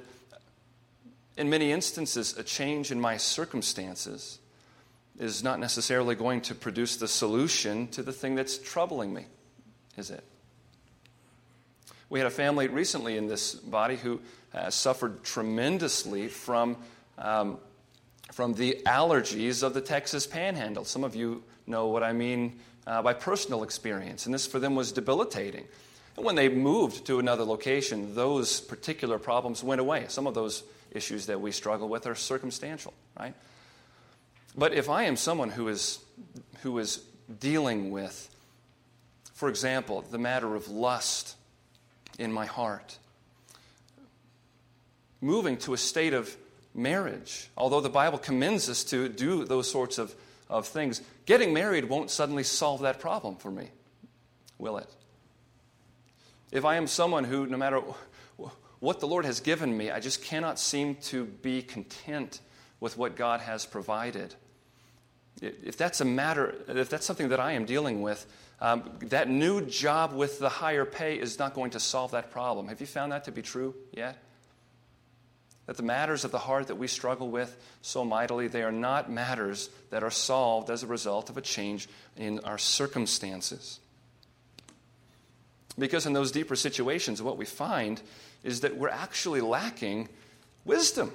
in 1.37 1.49
many 1.49 1.71
instances, 1.71 2.37
a 2.37 2.43
change 2.43 2.91
in 2.91 2.99
my 2.99 3.17
circumstances 3.17 4.39
is 5.19 5.43
not 5.43 5.59
necessarily 5.59 6.15
going 6.15 6.41
to 6.41 6.55
produce 6.55 6.97
the 6.97 7.07
solution 7.07 7.87
to 7.89 8.03
the 8.03 8.11
thing 8.11 8.35
that's 8.35 8.57
troubling 8.57 9.13
me, 9.13 9.25
is 9.97 10.09
it? 10.09 10.23
We 12.09 12.19
had 12.19 12.27
a 12.27 12.31
family 12.31 12.67
recently 12.67 13.17
in 13.17 13.27
this 13.27 13.55
body 13.55 13.95
who 13.95 14.19
uh, 14.53 14.69
suffered 14.69 15.23
tremendously 15.23 16.27
from, 16.27 16.77
um, 17.17 17.57
from 18.31 18.53
the 18.53 18.81
allergies 18.85 19.63
of 19.63 19.73
the 19.73 19.81
Texas 19.81 20.25
panhandle. 20.25 20.85
Some 20.85 21.03
of 21.03 21.15
you 21.15 21.43
know 21.67 21.87
what 21.87 22.03
I 22.03 22.13
mean 22.13 22.59
uh, 22.85 23.01
by 23.01 23.13
personal 23.13 23.63
experience, 23.63 24.25
and 24.25 24.33
this 24.33 24.47
for 24.47 24.59
them 24.59 24.75
was 24.75 24.91
debilitating. 24.91 25.65
And 26.15 26.25
when 26.25 26.35
they 26.35 26.49
moved 26.49 27.05
to 27.07 27.19
another 27.19 27.43
location, 27.43 28.13
those 28.15 28.61
particular 28.61 29.17
problems 29.17 29.63
went 29.63 29.81
away. 29.81 30.05
Some 30.09 30.27
of 30.27 30.33
those 30.33 30.63
issues 30.91 31.25
that 31.25 31.41
we 31.41 31.51
struggle 31.51 31.89
with 31.89 32.05
are 32.05 32.15
circumstantial, 32.15 32.93
right? 33.19 33.33
But 34.55 34.73
if 34.73 34.89
I 34.89 35.03
am 35.03 35.15
someone 35.15 35.49
who 35.49 35.67
is, 35.67 35.99
who 36.61 36.77
is 36.77 37.03
dealing 37.39 37.89
with, 37.89 38.29
for 39.33 39.49
example, 39.49 40.01
the 40.01 40.19
matter 40.19 40.55
of 40.55 40.69
lust 40.69 41.35
in 42.19 42.31
my 42.31 42.45
heart, 42.45 42.97
moving 45.19 45.57
to 45.57 45.73
a 45.73 45.77
state 45.77 46.13
of 46.13 46.35
marriage, 46.73 47.49
although 47.57 47.81
the 47.81 47.89
Bible 47.89 48.17
commends 48.17 48.69
us 48.69 48.83
to 48.85 49.09
do 49.09 49.45
those 49.45 49.69
sorts 49.69 49.97
of, 49.97 50.13
of 50.49 50.67
things, 50.67 51.01
getting 51.25 51.53
married 51.53 51.85
won't 51.85 52.09
suddenly 52.09 52.43
solve 52.43 52.81
that 52.81 52.99
problem 52.99 53.35
for 53.35 53.51
me, 53.51 53.69
will 54.57 54.77
it? 54.77 54.89
If 56.51 56.65
I 56.65 56.75
am 56.75 56.87
someone 56.87 57.23
who, 57.23 57.47
no 57.47 57.57
matter 57.57 57.81
what 58.79 58.99
the 58.99 59.07
Lord 59.07 59.25
has 59.25 59.39
given 59.39 59.75
me, 59.75 59.91
I 59.91 59.99
just 59.99 60.23
cannot 60.23 60.59
seem 60.59 60.95
to 61.03 61.25
be 61.25 61.61
content 61.61 62.41
with 62.79 62.97
what 62.97 63.15
God 63.15 63.39
has 63.39 63.65
provided. 63.65 64.35
If 65.41 65.77
that's 65.77 66.01
a 66.01 66.05
matter, 66.05 66.55
if 66.67 66.89
that's 66.89 67.05
something 67.05 67.29
that 67.29 67.39
I 67.39 67.53
am 67.53 67.65
dealing 67.65 68.01
with, 68.01 68.25
um, 68.61 68.83
that 69.03 69.29
new 69.29 69.61
job 69.61 70.13
with 70.13 70.39
the 70.39 70.49
higher 70.49 70.85
pay 70.85 71.15
is 71.15 71.39
not 71.39 71.53
going 71.53 71.71
to 71.71 71.79
solve 71.79 72.11
that 72.11 72.29
problem. 72.29 72.67
Have 72.67 72.81
you 72.81 72.87
found 72.87 73.11
that 73.11 73.23
to 73.23 73.31
be 73.31 73.41
true 73.41 73.73
yet? 73.91 74.17
That 75.65 75.77
the 75.77 75.83
matters 75.83 76.25
of 76.25 76.31
the 76.31 76.39
heart 76.39 76.67
that 76.67 76.75
we 76.75 76.87
struggle 76.87 77.29
with 77.29 77.55
so 77.81 78.03
mightily, 78.03 78.47
they 78.47 78.63
are 78.63 78.71
not 78.71 79.09
matters 79.09 79.69
that 79.91 80.03
are 80.03 80.11
solved 80.11 80.69
as 80.69 80.83
a 80.83 80.87
result 80.87 81.29
of 81.29 81.37
a 81.37 81.41
change 81.41 81.87
in 82.17 82.39
our 82.39 82.57
circumstances. 82.57 83.79
Because 85.79 86.05
in 86.05 86.13
those 86.13 86.31
deeper 86.31 86.55
situations, 86.55 87.21
what 87.21 87.37
we 87.37 87.45
find 87.45 88.01
is 88.43 88.61
that 88.61 88.75
we're 88.75 88.89
actually 88.89 89.41
lacking 89.41 90.09
wisdom. 90.65 91.11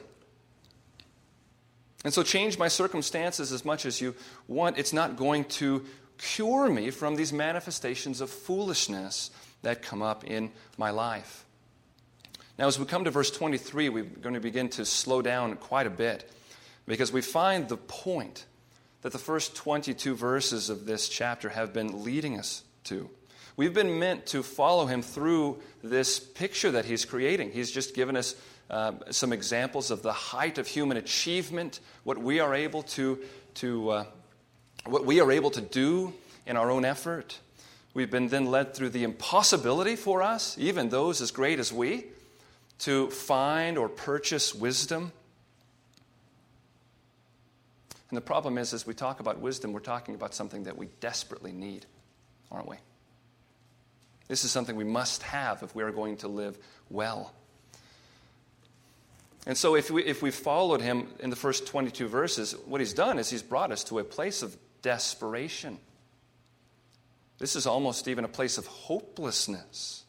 And 2.04 2.14
so, 2.14 2.22
change 2.22 2.58
my 2.58 2.68
circumstances 2.68 3.52
as 3.52 3.64
much 3.64 3.84
as 3.84 4.00
you 4.00 4.14
want. 4.46 4.78
It's 4.78 4.92
not 4.92 5.16
going 5.16 5.44
to 5.44 5.84
cure 6.16 6.68
me 6.68 6.90
from 6.90 7.16
these 7.16 7.32
manifestations 7.32 8.20
of 8.20 8.30
foolishness 8.30 9.30
that 9.62 9.82
come 9.82 10.02
up 10.02 10.24
in 10.24 10.50
my 10.76 10.90
life. 10.90 11.44
Now, 12.58 12.66
as 12.66 12.76
we 12.76 12.86
come 12.86 13.04
to 13.04 13.12
verse 13.12 13.30
23, 13.30 13.88
we're 13.88 14.02
going 14.02 14.34
to 14.34 14.40
begin 14.40 14.68
to 14.70 14.84
slow 14.84 15.22
down 15.22 15.54
quite 15.56 15.86
a 15.86 15.90
bit 15.90 16.28
because 16.88 17.12
we 17.12 17.20
find 17.22 17.68
the 17.68 17.76
point 17.76 18.46
that 19.02 19.12
the 19.12 19.18
first 19.18 19.54
22 19.54 20.16
verses 20.16 20.68
of 20.68 20.84
this 20.84 21.08
chapter 21.08 21.50
have 21.50 21.72
been 21.72 22.02
leading 22.02 22.36
us 22.36 22.64
to. 22.82 23.08
We've 23.56 23.72
been 23.72 24.00
meant 24.00 24.26
to 24.26 24.42
follow 24.42 24.86
him 24.86 25.02
through 25.02 25.60
this 25.84 26.18
picture 26.18 26.72
that 26.72 26.84
he's 26.84 27.04
creating. 27.04 27.52
He's 27.52 27.70
just 27.70 27.94
given 27.94 28.16
us 28.16 28.34
uh, 28.70 28.92
some 29.10 29.32
examples 29.32 29.92
of 29.92 30.02
the 30.02 30.12
height 30.12 30.58
of 30.58 30.66
human 30.66 30.96
achievement, 30.96 31.78
what 32.02 32.18
we 32.18 32.40
are 32.40 32.56
able 32.56 32.82
to, 32.82 33.20
to 33.54 33.90
uh, 33.90 34.04
what 34.84 35.06
we 35.06 35.20
are 35.20 35.30
able 35.30 35.50
to 35.52 35.60
do 35.60 36.12
in 36.44 36.56
our 36.56 36.72
own 36.72 36.84
effort. 36.84 37.38
We've 37.94 38.10
been 38.10 38.28
then 38.28 38.46
led 38.46 38.74
through 38.74 38.90
the 38.90 39.04
impossibility 39.04 39.94
for 39.94 40.24
us, 40.24 40.58
even 40.58 40.88
those 40.88 41.20
as 41.20 41.30
great 41.30 41.60
as 41.60 41.72
we, 41.72 42.06
to 42.80 43.10
find 43.10 43.76
or 43.78 43.88
purchase 43.88 44.54
wisdom. 44.54 45.12
And 48.10 48.16
the 48.16 48.22
problem 48.22 48.56
is, 48.56 48.72
as 48.72 48.86
we 48.86 48.94
talk 48.94 49.20
about 49.20 49.40
wisdom, 49.40 49.72
we're 49.72 49.80
talking 49.80 50.14
about 50.14 50.34
something 50.34 50.64
that 50.64 50.78
we 50.78 50.88
desperately 51.00 51.52
need, 51.52 51.84
aren't 52.50 52.68
we? 52.68 52.76
This 54.28 54.44
is 54.44 54.50
something 54.50 54.76
we 54.76 54.84
must 54.84 55.22
have 55.24 55.62
if 55.62 55.74
we 55.74 55.82
are 55.82 55.90
going 55.90 56.18
to 56.18 56.28
live 56.28 56.58
well. 56.90 57.32
And 59.46 59.56
so, 59.56 59.74
if 59.74 59.90
we, 59.90 60.04
if 60.04 60.22
we 60.22 60.30
followed 60.30 60.80
him 60.80 61.08
in 61.20 61.30
the 61.30 61.36
first 61.36 61.66
22 61.66 62.06
verses, 62.08 62.54
what 62.66 62.80
he's 62.80 62.92
done 62.92 63.18
is 63.18 63.30
he's 63.30 63.42
brought 63.42 63.72
us 63.72 63.84
to 63.84 63.98
a 63.98 64.04
place 64.04 64.42
of 64.42 64.56
desperation. 64.82 65.78
This 67.38 67.56
is 67.56 67.66
almost 67.66 68.08
even 68.08 68.24
a 68.24 68.28
place 68.28 68.58
of 68.58 68.66
hopelessness. 68.66 70.04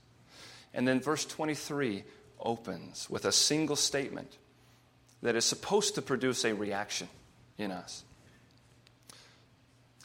And 0.73 0.88
then 0.88 0.99
verse 0.99 1.25
23 1.25 2.03
opens 2.39 3.10
with 3.10 3.25
a 3.25 3.31
single 3.31 3.75
statement 3.75 4.38
that 5.22 5.36
is 5.36 5.46
supposed 5.46 5.96
to 5.96 6.01
produce 6.01 6.46
a 6.46 6.53
reaction 6.53 7.10
in 7.58 7.72
us. 7.72 8.03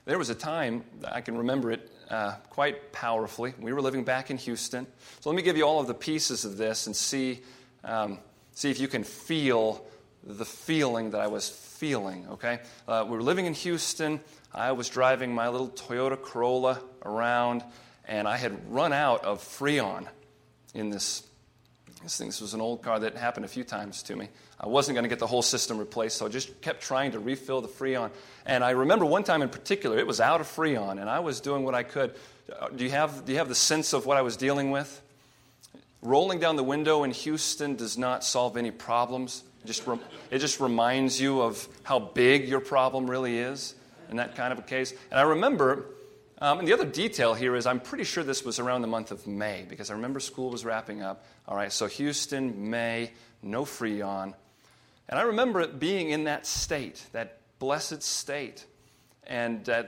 There 0.05 0.19
was 0.19 0.29
a 0.29 0.35
time, 0.35 0.85
I 1.11 1.21
can 1.21 1.39
remember 1.39 1.71
it 1.71 1.91
uh, 2.11 2.35
quite 2.51 2.93
powerfully. 2.93 3.55
We 3.59 3.73
were 3.73 3.81
living 3.81 4.05
back 4.05 4.31
in 4.31 4.37
Houston. 4.37 4.87
So 5.21 5.31
let 5.31 5.37
me 5.37 5.43
give 5.43 5.57
you 5.57 5.65
all 5.65 5.81
of 5.81 5.87
the 5.87 5.95
pieces 5.95 6.45
of 6.45 6.59
this 6.59 6.87
and 6.87 6.95
see, 6.95 7.41
um, 7.85 8.19
see 8.53 8.71
if 8.71 8.79
you 8.79 8.89
can 8.89 9.05
feel 9.05 9.85
the 10.23 10.45
feeling 10.45 11.11
that 11.11 11.21
I 11.21 11.27
was 11.27 11.49
feeling, 11.49 12.27
okay? 12.33 12.61
Uh, 12.87 13.05
we 13.07 13.17
were 13.17 13.23
living 13.23 13.47
in 13.47 13.55
Houston. 13.55 14.21
I 14.53 14.73
was 14.73 14.89
driving 14.89 15.35
my 15.35 15.49
little 15.49 15.69
Toyota 15.69 16.21
Corolla 16.21 16.81
around, 17.05 17.63
and 18.07 18.29
I 18.29 18.37
had 18.37 18.71
run 18.73 18.93
out 18.93 19.25
of 19.25 19.41
Freon 19.41 20.07
in 20.75 20.91
this 20.91 21.23
this 22.03 22.19
thing. 22.19 22.29
This 22.29 22.41
was 22.41 22.55
an 22.55 22.61
old 22.61 22.83
car 22.83 23.01
that 23.01 23.17
happened 23.17 23.45
a 23.45 23.49
few 23.49 23.65
times 23.65 24.03
to 24.05 24.17
me. 24.17 24.29
I 24.61 24.69
wasn't 24.69 24.95
going 24.95 25.05
to 25.05 25.09
get 25.09 25.19
the 25.19 25.27
whole 25.27 25.43
system 25.43 25.79
replaced, 25.79 26.19
so 26.19 26.27
I 26.27 26.29
just 26.29 26.61
kept 26.61 26.83
trying 26.83 27.13
to 27.13 27.19
refill 27.19 27.61
the 27.61 27.69
Freon. 27.69 28.11
And 28.47 28.63
I 28.63 28.71
remember 28.71 29.05
one 29.05 29.25
time 29.25 29.43
in 29.43 29.49
particular, 29.49 29.99
it 29.99 30.07
was 30.07 30.21
out 30.21 30.41
of 30.41 30.47
Freon, 30.47 31.01
and 31.01 31.09
I 31.09 31.21
was 31.21 31.41
doing 31.41 31.65
what 31.65 31.75
I 31.75 31.83
could. 31.83 32.15
Uh, 32.53 32.69
do 32.69 32.85
you 32.85 32.91
have, 32.91 33.25
do 33.25 33.33
you 33.33 33.39
have 33.39 33.49
the 33.49 33.55
sense 33.55 33.93
of 33.93 34.07
what 34.07 34.17
I 34.17 34.23
was 34.23 34.37
dealing 34.37 34.71
with? 34.71 35.01
Rolling 36.03 36.39
down 36.39 36.57
the 36.57 36.65
window 36.65 37.05
in 37.05 37.11
Houston 37.11 37.77
does 37.77 37.97
not 37.97 38.23
solve 38.23 38.57
any 38.59 38.71
problems. 38.71 39.43
It 39.65 39.67
just, 39.67 39.89
it 40.31 40.39
just 40.39 40.61
reminds 40.61 41.19
you 41.19 41.41
of 41.41 41.67
how 41.83 41.99
big 41.99 42.47
your 42.47 42.61
problem 42.61 43.11
really 43.11 43.39
is 43.39 43.75
in 44.11 44.19
that 44.19 44.37
kind 44.37 44.53
of 44.53 44.59
a 44.59 44.63
case. 44.63 44.93
And 45.11 45.19
I 45.19 45.23
remember 45.23 45.87
um, 46.45 46.59
and 46.59 46.69
the 46.69 46.75
other 46.75 46.85
detail 46.85 47.33
here 47.33 47.55
is 47.57 47.65
I'm 47.65 47.81
pretty 47.81 48.05
sure 48.05 48.23
this 48.23 48.45
was 48.45 48.59
around 48.59 48.83
the 48.83 48.87
month 48.87 49.11
of 49.11 49.27
May 49.27 49.65
because 49.67 49.91
I 49.91 49.95
remember 49.95 50.21
school 50.21 50.51
was 50.51 50.63
wrapping 50.63 51.03
up. 51.03 51.25
All 51.49 51.57
right, 51.57 51.73
so 51.73 51.87
Houston, 51.87 52.69
May, 52.69 53.13
no 53.43 53.65
Freon. 53.65 54.35
And 55.09 55.19
I 55.19 55.23
remember 55.23 55.63
it 55.63 55.79
being 55.79 56.11
in 56.11 56.25
that 56.25 56.47
state, 56.47 57.03
that 57.13 57.41
blessed 57.59 58.03
state, 58.03 58.67
and 59.27 59.67
uh, 59.71 59.85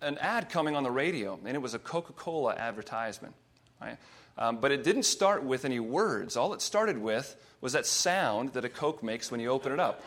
an 0.00 0.16
ad 0.16 0.48
coming 0.48 0.76
on 0.76 0.82
the 0.82 0.90
radio, 0.90 1.38
and 1.44 1.54
it 1.54 1.60
was 1.60 1.74
a 1.74 1.78
Coca 1.78 2.14
Cola 2.14 2.54
advertisement. 2.54 3.34
Right? 3.78 3.98
Um, 4.38 4.60
but 4.60 4.72
it 4.72 4.84
didn't 4.84 5.02
start 5.02 5.44
with 5.44 5.66
any 5.66 5.78
words. 5.78 6.38
All 6.38 6.54
it 6.54 6.62
started 6.62 6.96
with 6.96 7.36
was 7.60 7.74
that 7.74 7.84
sound 7.84 8.54
that 8.54 8.64
a 8.64 8.70
Coke 8.70 9.02
makes 9.02 9.30
when 9.30 9.40
you 9.40 9.50
open 9.50 9.72
it 9.72 9.80
up. 9.80 10.02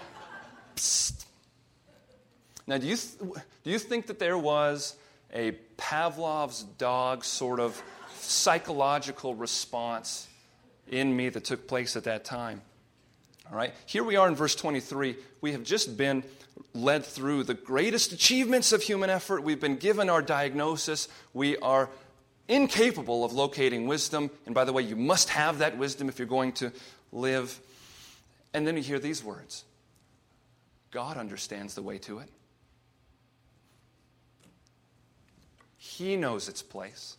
Psst. 0.76 1.26
Now, 2.66 2.80
do 2.80 2.88
you, 2.88 2.96
th- 2.96 3.20
do 3.64 3.70
you 3.70 3.78
think 3.78 4.08
that 4.08 4.18
there 4.18 4.38
was 4.38 4.96
a 5.34 5.52
Pavlov's 5.78 6.64
dog 6.64 7.24
sort 7.24 7.60
of 7.60 7.82
psychological 8.20 9.36
response 9.36 10.28
in 10.88 11.16
me 11.16 11.30
that 11.30 11.46
took 11.46 11.68
place 11.68 11.96
at 11.96 12.04
that 12.04 12.26
time. 12.26 12.62
All 13.50 13.58
right, 13.58 13.74
here 13.86 14.04
we 14.04 14.16
are 14.16 14.28
in 14.28 14.36
verse 14.36 14.56
23. 14.56 15.16
We 15.42 15.52
have 15.52 15.64
just 15.64 15.98
been 15.98 16.24
led 16.74 17.06
through 17.06 17.44
the 17.44 17.54
greatest 17.54 18.12
achievements 18.12 18.72
of 18.72 18.82
human 18.82 19.10
effort. 19.10 19.44
We've 19.44 19.60
been 19.60 19.78
given 19.78 20.10
our 20.10 20.22
diagnosis. 20.22 21.08
We 21.34 21.58
are 21.58 21.90
incapable 22.48 23.26
of 23.26 23.34
locating 23.34 23.88
wisdom. 23.88 24.30
And 24.46 24.56
by 24.56 24.66
the 24.66 24.74
way, 24.74 24.84
you 24.84 24.96
must 24.96 25.30
have 25.30 25.60
that 25.60 25.78
wisdom 25.78 26.10
if 26.10 26.20
you're 26.20 26.28
going 26.28 26.54
to 26.54 26.72
live. 27.12 27.60
And 28.54 28.66
then 28.66 28.78
you 28.78 28.84
hear 28.84 29.00
these 29.00 29.24
words 29.24 29.66
God 30.92 31.18
understands 31.18 31.76
the 31.76 31.82
way 31.82 31.98
to 32.00 32.20
it. 32.20 32.30
He 35.84 36.16
knows 36.16 36.48
its 36.48 36.62
place. 36.62 37.18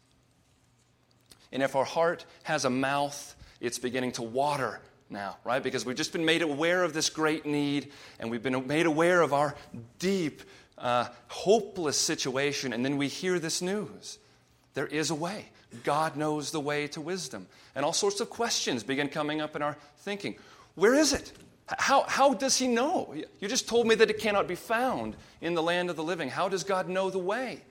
And 1.50 1.64
if 1.64 1.74
our 1.74 1.84
heart 1.84 2.24
has 2.44 2.64
a 2.64 2.70
mouth, 2.70 3.34
it's 3.60 3.80
beginning 3.80 4.12
to 4.12 4.22
water 4.22 4.80
now, 5.10 5.36
right? 5.42 5.60
Because 5.60 5.84
we've 5.84 5.96
just 5.96 6.12
been 6.12 6.24
made 6.24 6.42
aware 6.42 6.84
of 6.84 6.92
this 6.92 7.10
great 7.10 7.44
need 7.44 7.90
and 8.20 8.30
we've 8.30 8.42
been 8.42 8.68
made 8.68 8.86
aware 8.86 9.20
of 9.20 9.32
our 9.32 9.56
deep, 9.98 10.42
uh, 10.78 11.08
hopeless 11.26 11.98
situation, 11.98 12.72
and 12.72 12.84
then 12.84 12.98
we 12.98 13.08
hear 13.08 13.40
this 13.40 13.62
news. 13.62 14.20
There 14.74 14.86
is 14.86 15.10
a 15.10 15.16
way. 15.16 15.46
God 15.82 16.16
knows 16.16 16.52
the 16.52 16.60
way 16.60 16.86
to 16.86 17.00
wisdom. 17.00 17.48
And 17.74 17.84
all 17.84 17.92
sorts 17.92 18.20
of 18.20 18.30
questions 18.30 18.84
begin 18.84 19.08
coming 19.08 19.40
up 19.40 19.56
in 19.56 19.62
our 19.62 19.76
thinking. 19.98 20.36
Where 20.76 20.94
is 20.94 21.12
it? 21.12 21.32
How, 21.66 22.04
how 22.06 22.32
does 22.32 22.58
he 22.58 22.68
know? 22.68 23.12
You 23.40 23.48
just 23.48 23.66
told 23.68 23.88
me 23.88 23.96
that 23.96 24.08
it 24.08 24.20
cannot 24.20 24.46
be 24.46 24.54
found 24.54 25.16
in 25.40 25.54
the 25.54 25.62
land 25.64 25.90
of 25.90 25.96
the 25.96 26.04
living. 26.04 26.28
How 26.28 26.48
does 26.48 26.62
God 26.62 26.88
know 26.88 27.10
the 27.10 27.18
way 27.18 27.62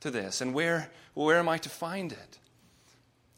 to 0.00 0.10
this? 0.10 0.40
And 0.40 0.54
where, 0.54 0.90
where 1.14 1.38
am 1.38 1.48
I 1.48 1.58
to 1.58 1.68
find 1.68 2.12
it? 2.12 2.38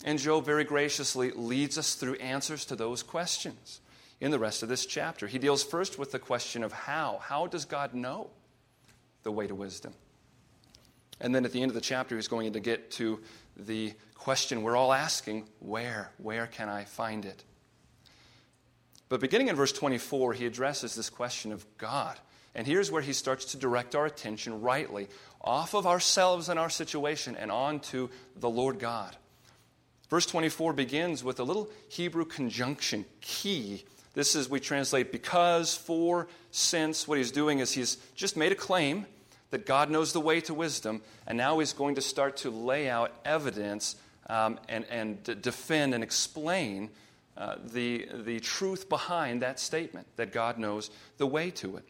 And 0.04 0.19
Job 0.19 0.45
very 0.45 0.64
graciously 0.64 1.31
leads 1.31 1.78
us 1.78 1.95
through 1.95 2.14
answers 2.14 2.64
to 2.66 2.76
those 2.76 3.02
questions 3.02 3.81
in 4.21 4.31
the 4.31 4.38
rest 4.38 4.62
of 4.62 4.69
this 4.69 4.87
chapter. 4.87 5.26
He 5.26 5.38
deals 5.38 5.62
first 5.62 5.99
with 5.99 6.12
the 6.12 6.19
question 6.19 6.62
of 6.64 6.73
how. 6.73 7.21
How 7.23 7.47
does 7.47 7.64
God 7.64 7.95
know 7.95 8.31
the 9.23 9.33
way 9.33 9.47
to 9.47 9.54
wisdom? 9.54 9.95
And 11.21 11.35
then 11.35 11.45
at 11.45 11.52
the 11.52 11.62
end 11.62 11.71
of 11.71 11.75
the 11.75 11.81
chapter, 11.81 12.16
he's 12.16 12.28
going 12.28 12.52
to 12.52 12.61
get 12.61 12.90
to 12.92 13.21
the 13.57 13.95
question 14.14 14.62
we're 14.62 14.76
all 14.76 14.92
asking 14.92 15.49
where? 15.61 16.11
Where 16.19 16.47
can 16.47 16.69
I 16.69 16.85
find 16.85 17.25
it? 17.25 17.45
But 19.09 19.21
beginning 19.21 19.49
in 19.49 19.57
verse 19.57 19.73
24, 19.73 20.33
he 20.33 20.47
addresses 20.47 20.95
this 20.95 21.11
question 21.11 21.52
of 21.52 21.66
God. 21.76 22.19
And 22.54 22.66
here's 22.66 22.90
where 22.90 23.02
he 23.02 23.12
starts 23.12 23.47
to 23.47 23.56
direct 23.56 23.94
our 23.94 24.06
attention 24.06 24.61
rightly 24.61 25.09
off 25.40 25.75
of 25.75 25.87
ourselves 25.87 26.49
and 26.49 26.59
our 26.59 26.71
situation 26.71 27.37
and 27.37 27.50
on 27.50 27.80
to 27.80 28.11
the 28.37 28.50
Lord 28.50 28.78
God. 28.78 29.16
Verse 30.11 30.26
24 30.26 30.75
begins 30.75 31.25
with 31.25 31.40
a 31.40 31.44
little 31.44 31.71
Hebrew 31.88 32.26
conjunction, 32.26 33.06
key. 33.23 33.85
This 34.12 34.37
is, 34.37 34.49
we 34.49 34.61
translate 34.61 35.11
because, 35.11 35.75
for, 35.75 36.28
since. 36.50 37.09
What 37.09 37.16
he's 37.16 37.32
doing 37.32 37.61
is 37.61 37.73
he's 37.73 37.97
just 38.14 38.37
made 38.37 38.52
a 38.52 38.56
claim 38.56 39.06
that 39.50 39.64
God 39.64 39.88
knows 39.90 40.12
the 40.12 40.21
way 40.21 40.42
to 40.42 40.54
wisdom, 40.54 41.00
and 41.26 41.38
now 41.38 41.59
he's 41.59 41.73
going 41.73 41.94
to 41.94 42.02
start 42.02 42.37
to 42.38 42.50
lay 42.50 42.90
out 42.90 43.12
evidence 43.25 43.97
um, 44.28 44.59
and, 44.68 44.85
and 44.90 45.23
d- 45.23 45.35
defend 45.35 45.94
and 45.94 46.04
explain 46.04 46.90
uh, 47.37 47.56
the, 47.73 48.06
the 48.25 48.40
truth 48.40 48.90
behind 48.90 49.40
that 49.40 49.59
statement 49.59 50.06
that 50.16 50.32
God 50.32 50.59
knows 50.59 50.90
the 51.16 51.26
way 51.26 51.50
to 51.52 51.76
it. 51.76 51.85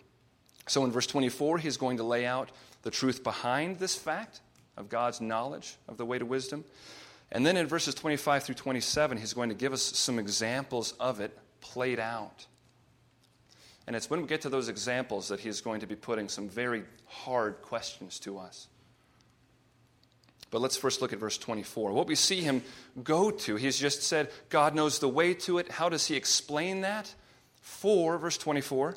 So 0.67 0.85
in 0.85 0.93
verse 0.93 1.07
24, 1.07 1.59
he's 1.59 1.77
going 1.77 1.97
to 1.97 2.05
lay 2.05 2.25
out 2.25 2.51
the 2.83 2.91
truth 2.91 3.23
behind 3.23 3.79
this 3.79 3.95
fact 3.95 4.41
of 4.77 4.89
God's 4.89 5.21
knowledge 5.21 5.77
of 5.89 5.97
the 5.97 6.05
way 6.05 6.19
to 6.19 6.25
wisdom. 6.25 6.65
And 7.31 7.47
then 7.47 7.57
in 7.57 7.67
verses 7.67 7.95
25 7.95 8.45
through 8.45 8.55
27, 8.57 9.19
he's 9.19 9.33
going 9.33 9.49
to 9.49 9.55
give 9.55 9.73
us 9.73 9.83
some 9.83 10.19
examples 10.19 10.93
of 11.01 11.21
it 11.21 11.37
played 11.61 11.99
out. 11.99 12.47
And 13.87 13.97
it's 13.97 14.09
when 14.09 14.21
we 14.21 14.29
get 14.29 14.43
to 14.43 14.49
those 14.49 14.69
examples 14.69 15.29
that 15.29 15.41
he's 15.41 15.61
going 15.61 15.81
to 15.81 15.87
be 15.87 15.97
putting 15.97 16.29
some 16.29 16.49
very 16.49 16.85
hard 17.07 17.63
questions 17.63 18.19
to 18.21 18.39
us. 18.39 18.69
But 20.51 20.61
let's 20.61 20.77
first 20.77 21.01
look 21.01 21.15
at 21.15 21.19
verse 21.19 21.39
24. 21.39 21.93
What 21.93 22.07
we 22.07 22.15
see 22.15 22.43
him 22.43 22.63
go 23.03 23.31
to, 23.31 23.57
he's 23.57 23.79
just 23.79 24.03
said, 24.03 24.31
God 24.51 24.75
knows 24.75 24.99
the 24.99 25.09
way 25.09 25.33
to 25.35 25.59
it. 25.59 25.71
How 25.73 25.89
does 25.89 26.07
he 26.07 26.15
explain 26.15 26.83
that? 26.83 27.13
For, 27.63 28.19
verse 28.19 28.37
24, 28.37 28.97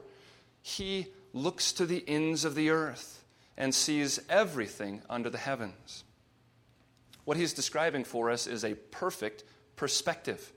he 0.61 1.07
looks 1.35 1.73
to 1.73 1.85
the 1.85 2.03
ends 2.07 2.45
of 2.45 2.55
the 2.55 2.69
earth 2.69 3.23
and 3.57 3.75
sees 3.75 4.19
everything 4.29 5.01
under 5.09 5.29
the 5.29 5.37
heavens. 5.37 6.05
What 7.25 7.37
he's 7.37 7.53
describing 7.53 8.05
for 8.05 8.31
us 8.31 8.47
is 8.47 8.63
a 8.63 8.75
perfect 8.75 9.43
perspective. 9.75 10.53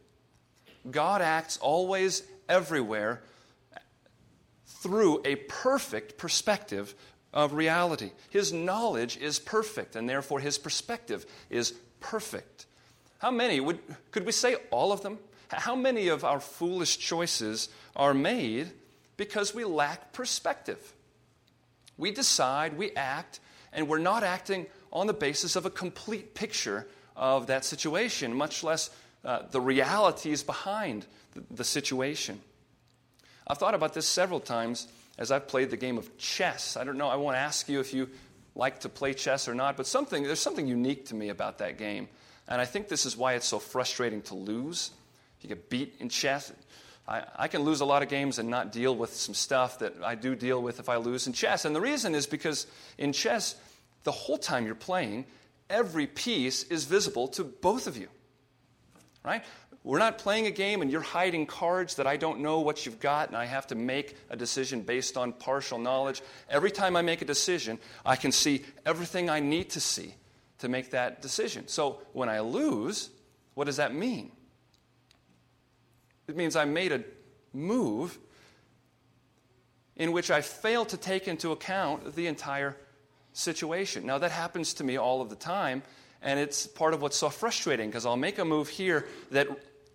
God 0.88 1.20
acts 1.20 1.59
always, 1.59 2.22
everywhere, 2.48 3.22
through 4.66 5.20
a 5.24 5.35
perfect 5.35 6.16
perspective 6.16 6.94
of 7.33 7.55
reality. 7.55 8.12
His 8.31 8.52
knowledge 8.52 9.16
is 9.16 9.40
perfect, 9.40 9.96
and 9.96 10.09
therefore 10.09 10.38
his 10.38 10.59
perspective 10.59 11.26
is 11.50 11.74
perfect. 11.98 12.66
How 13.18 13.33
many 13.33 13.59
would 13.59 13.81
could 14.12 14.24
we 14.24 14.33
say 14.33 14.57
all 14.70 14.92
of 14.92 15.02
them? 15.02 15.18
How 15.48 15.74
many 15.74 16.09
of 16.09 16.24
our 16.24 16.38
foolish 16.38 16.98
choices 16.98 17.68
are 17.96 18.14
made 18.14 18.70
because 19.18 19.54
we 19.54 19.64
lack 19.64 20.14
perspective? 20.14 20.94
We 21.98 22.12
decide, 22.12 22.78
we 22.78 22.92
act, 22.92 23.40
and 23.74 23.87
we're 23.87 23.98
not 23.98 24.22
acting 24.22 24.66
on 24.90 25.07
the 25.07 25.12
basis 25.12 25.57
of 25.57 25.66
a 25.66 25.70
complete 25.70 26.35
picture 26.35 26.87
of 27.14 27.48
that 27.48 27.66
situation, 27.66 28.33
much 28.33 28.62
less 28.64 28.88
uh, 29.24 29.42
the 29.50 29.61
realities 29.61 30.42
behind 30.42 31.04
the, 31.35 31.42
the 31.50 31.64
situation. 31.64 32.40
I've 33.46 33.59
thought 33.59 33.74
about 33.74 33.92
this 33.92 34.07
several 34.07 34.40
times 34.40 34.88
as 35.18 35.31
I've 35.33 35.48
played 35.48 35.70
the 35.70 35.76
game 35.76 35.98
of 35.98 36.16
chess. 36.16 36.76
I 36.76 36.85
don't 36.85 36.96
know, 36.96 37.09
I 37.09 37.16
won't 37.16 37.37
ask 37.37 37.68
you 37.68 37.81
if 37.81 37.92
you 37.92 38.09
like 38.54 38.81
to 38.81 38.88
play 38.88 39.14
chess 39.14 39.48
or 39.48 39.54
not, 39.54 39.76
but 39.76 39.87
something, 39.87 40.22
there's 40.22 40.40
something 40.40 40.66
unique 40.66 41.07
to 41.07 41.14
me 41.14 41.28
about 41.28 41.59
that 41.59 41.76
game. 41.76 42.09
And 42.46 42.61
I 42.61 42.64
think 42.64 42.88
this 42.88 43.04
is 43.04 43.16
why 43.16 43.35
it's 43.35 43.46
so 43.46 43.59
frustrating 43.59 44.22
to 44.22 44.35
lose. 44.35 44.92
You 45.40 45.48
get 45.48 45.68
beat 45.68 45.96
in 46.00 46.09
chess. 46.09 46.52
I, 47.09 47.25
I 47.37 47.49
can 47.49 47.62
lose 47.62 47.81
a 47.81 47.87
lot 47.87 48.03
of 48.03 48.11
games 48.11 48.38
and 48.38 48.51
not 48.51 48.71
deal 48.71 48.94
with 48.94 49.14
some 49.14 49.35
stuff 49.35 49.79
that 49.79 49.94
I 50.05 50.14
do 50.14 50.35
deal 50.35 50.62
with 50.62 50.79
if 50.79 50.90
I 50.90 50.97
lose 50.97 51.27
in 51.27 51.33
chess. 51.33 51.64
And 51.64 51.75
the 51.75 51.81
reason 51.81 52.14
is 52.14 52.27
because 52.27 52.66
in 52.99 53.14
chess, 53.14 53.57
the 54.05 54.12
whole 54.12 54.37
time 54.37 54.66
you're 54.66 54.75
playing, 54.75 55.25
every 55.71 56.07
piece 56.07 56.64
is 56.64 56.85
visible 56.85 57.27
to 57.29 57.44
both 57.44 57.87
of 57.87 57.97
you. 57.97 58.09
Right? 59.25 59.42
We're 59.85 59.99
not 59.99 60.18
playing 60.18 60.47
a 60.47 60.51
game 60.51 60.83
and 60.83 60.90
you're 60.90 61.01
hiding 61.01 61.47
cards 61.47 61.94
that 61.94 62.07
I 62.07 62.18
don't 62.18 62.40
know 62.40 62.61
what 62.61 62.85
you've 62.85 63.01
got 63.01 63.29
and 63.29 63.37
I 63.37 63.47
have 63.47 63.66
to 63.68 63.75
make 63.75 64.16
a 64.29 64.37
decision 64.37 64.83
based 64.83 65.16
on 65.16 65.33
partial 65.33 65.79
knowledge. 65.79 66.21
Every 66.51 66.71
time 66.71 66.94
I 66.94 67.01
make 67.01 67.23
a 67.23 67.25
decision, 67.25 67.79
I 68.05 68.16
can 68.16 68.33
see 68.33 68.64
everything 68.85 69.31
I 69.31 69.40
need 69.40 69.71
to 69.71 69.81
see 69.81 70.14
to 70.59 70.68
make 70.68 70.90
that 70.90 71.23
decision. 71.23 71.68
So 71.68 72.01
when 72.12 72.29
I 72.29 72.40
lose, 72.40 73.09
what 73.55 73.64
does 73.64 73.77
that 73.77 73.94
mean? 73.94 74.31
It 76.28 76.36
means 76.36 76.56
I 76.56 76.66
made 76.66 76.92
a 76.92 77.02
move 77.54 78.18
in 79.96 80.12
which 80.12 80.30
I 80.30 80.42
failed 80.42 80.90
to 80.90 80.98
take 80.98 81.26
into 81.26 81.52
account 81.52 82.14
the 82.14 82.26
entire 82.26 82.76
situation. 83.32 84.04
Now, 84.04 84.18
that 84.18 84.30
happens 84.30 84.74
to 84.74 84.84
me 84.84 84.98
all 84.98 85.22
of 85.22 85.30
the 85.30 85.36
time, 85.36 85.82
and 86.20 86.38
it's 86.38 86.66
part 86.66 86.92
of 86.92 87.00
what's 87.00 87.16
so 87.16 87.30
frustrating 87.30 87.88
because 87.88 88.04
I'll 88.04 88.16
make 88.16 88.38
a 88.38 88.44
move 88.44 88.68
here 88.68 89.06
that 89.30 89.48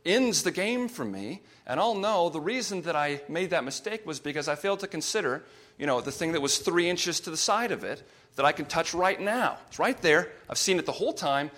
ends 0.06 0.42
the 0.42 0.52
game 0.52 0.90
for 0.90 1.06
me, 1.06 1.44
and 1.68 1.80
I'll 1.80 1.96
know 1.96 2.30
the 2.30 2.42
reason 2.42 2.82
that 2.82 2.96
I 2.96 3.22
made 3.30 3.52
that 3.52 3.64
mistake 3.64 4.06
was 4.06 4.20
because 4.20 4.48
I 4.48 4.56
failed 4.56 4.80
to 4.80 4.88
consider, 4.88 5.44
you 5.78 5.86
know, 5.86 6.02
the 6.02 6.12
thing 6.12 6.32
that 6.32 6.42
was 6.42 6.58
three 6.58 6.90
inches 6.90 7.20
to 7.22 7.30
the 7.30 7.38
side 7.38 7.72
of 7.72 7.84
it 7.84 8.02
that 8.38 8.46
I 8.46 8.52
can 8.54 8.66
touch 8.66 8.96
right 8.96 9.22
now. 9.22 9.60
It's 9.68 9.78
right 9.78 10.02
there. 10.02 10.32
I've 10.50 10.58
seen 10.58 10.80
it 10.80 10.88
the 10.88 10.92
whole 10.92 11.14
time, 11.14 11.52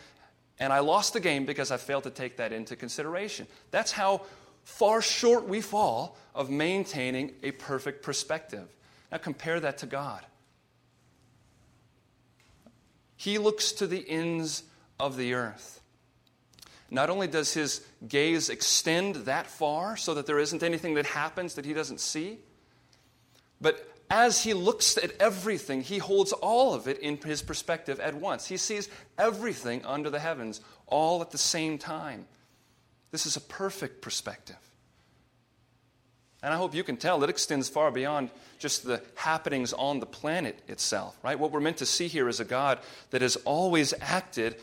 and 0.60 0.74
I 0.74 0.80
lost 0.80 1.14
the 1.14 1.22
game 1.22 1.46
because 1.46 1.72
I 1.72 1.78
failed 1.78 2.04
to 2.04 2.10
take 2.10 2.38
that 2.38 2.52
into 2.52 2.76
consideration. 2.76 3.48
That's 3.72 3.94
how 3.94 4.24
far 4.66 5.02
short 5.02 5.48
we 5.48 5.62
fall 5.62 6.18
of 6.34 6.50
maintaining 6.50 7.32
a 7.44 7.52
perfect 7.52 8.04
perspective. 8.04 8.68
Now 9.12 9.20
compare 9.20 9.62
that 9.62 9.78
to 9.78 9.86
God. 9.86 10.26
He 13.16 13.38
looks 13.38 13.72
to 13.74 13.88
the 13.88 14.08
ends 14.10 14.64
of 15.00 15.16
the 15.16 15.34
earth. 15.34 15.82
Not 16.92 17.10
only 17.10 17.28
does 17.28 17.54
his 17.54 17.86
gaze 18.08 18.50
extend 18.50 19.16
that 19.16 19.48
far 19.48 19.96
so 19.96 20.14
that 20.16 20.26
there 20.26 20.40
isn't 20.40 20.62
anything 20.62 20.96
that 20.96 21.06
happens 21.06 21.56
that 21.56 21.66
he 21.66 21.74
doesn't 21.74 22.00
see, 22.00 22.40
but 23.62 23.90
as 24.10 24.44
he 24.44 24.54
looks 24.54 24.98
at 24.98 25.12
everything, 25.20 25.82
he 25.82 25.98
holds 25.98 26.32
all 26.32 26.74
of 26.74 26.88
it 26.88 27.00
in 27.00 27.18
his 27.18 27.42
perspective 27.42 28.00
at 28.00 28.14
once. 28.16 28.46
He 28.46 28.58
sees 28.58 28.90
everything 29.18 29.84
under 29.86 30.10
the 30.10 30.20
heavens 30.20 30.62
all 30.86 31.22
at 31.22 31.32
the 31.32 31.38
same 31.38 31.78
time. 31.78 32.28
This 33.12 33.26
is 33.26 33.38
a 33.38 33.42
perfect 33.42 34.02
perspective. 34.02 34.58
And 36.44 36.54
I 36.54 36.58
hope 36.58 36.76
you 36.76 36.84
can 36.84 36.98
tell 36.98 37.24
it 37.24 37.30
extends 37.30 37.70
far 37.70 37.90
beyond 37.90 38.30
just 38.60 38.86
the 38.86 39.02
happenings 39.16 39.74
on 39.74 40.00
the 40.00 40.06
planet 40.06 40.60
itself, 40.68 41.18
right? 41.24 41.40
What 41.40 41.52
we're 41.52 41.60
meant 41.60 41.78
to 41.78 41.88
see 41.88 42.08
here 42.08 42.30
is 42.30 42.40
a 42.40 42.46
God 42.46 42.80
that 43.10 43.24
has 43.24 43.36
always 43.38 43.96
acted 44.00 44.56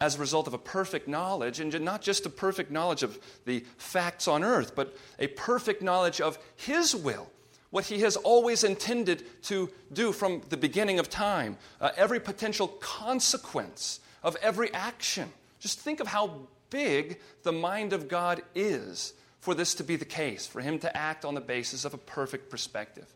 as 0.00 0.16
a 0.16 0.18
result 0.18 0.48
of 0.48 0.54
a 0.54 0.58
perfect 0.58 1.06
knowledge, 1.06 1.60
and 1.60 1.80
not 1.82 2.02
just 2.02 2.26
a 2.26 2.30
perfect 2.30 2.70
knowledge 2.70 3.02
of 3.02 3.18
the 3.44 3.64
facts 3.78 4.26
on 4.26 4.42
earth, 4.42 4.74
but 4.74 4.96
a 5.20 5.28
perfect 5.28 5.82
knowledge 5.82 6.20
of 6.20 6.36
His 6.56 6.96
will, 6.96 7.30
what 7.70 7.84
He 7.84 8.00
has 8.00 8.16
always 8.16 8.64
intended 8.64 9.22
to 9.44 9.70
do 9.92 10.10
from 10.12 10.42
the 10.48 10.56
beginning 10.56 10.98
of 10.98 11.08
time, 11.08 11.56
uh, 11.80 11.90
every 11.96 12.18
potential 12.18 12.66
consequence 12.66 14.00
of 14.22 14.36
every 14.42 14.74
action. 14.74 15.32
Just 15.60 15.78
think 15.78 16.00
of 16.00 16.08
how 16.08 16.48
big 16.74 17.20
the 17.44 17.52
mind 17.52 17.92
of 17.92 18.08
God 18.08 18.42
is 18.54 19.14
for 19.40 19.54
this 19.54 19.74
to 19.76 19.84
be 19.84 19.96
the 19.96 20.04
case, 20.04 20.46
for 20.46 20.60
Him 20.60 20.78
to 20.80 20.96
act 20.96 21.24
on 21.24 21.34
the 21.34 21.40
basis 21.40 21.84
of 21.84 21.94
a 21.94 21.98
perfect 21.98 22.50
perspective. 22.50 23.06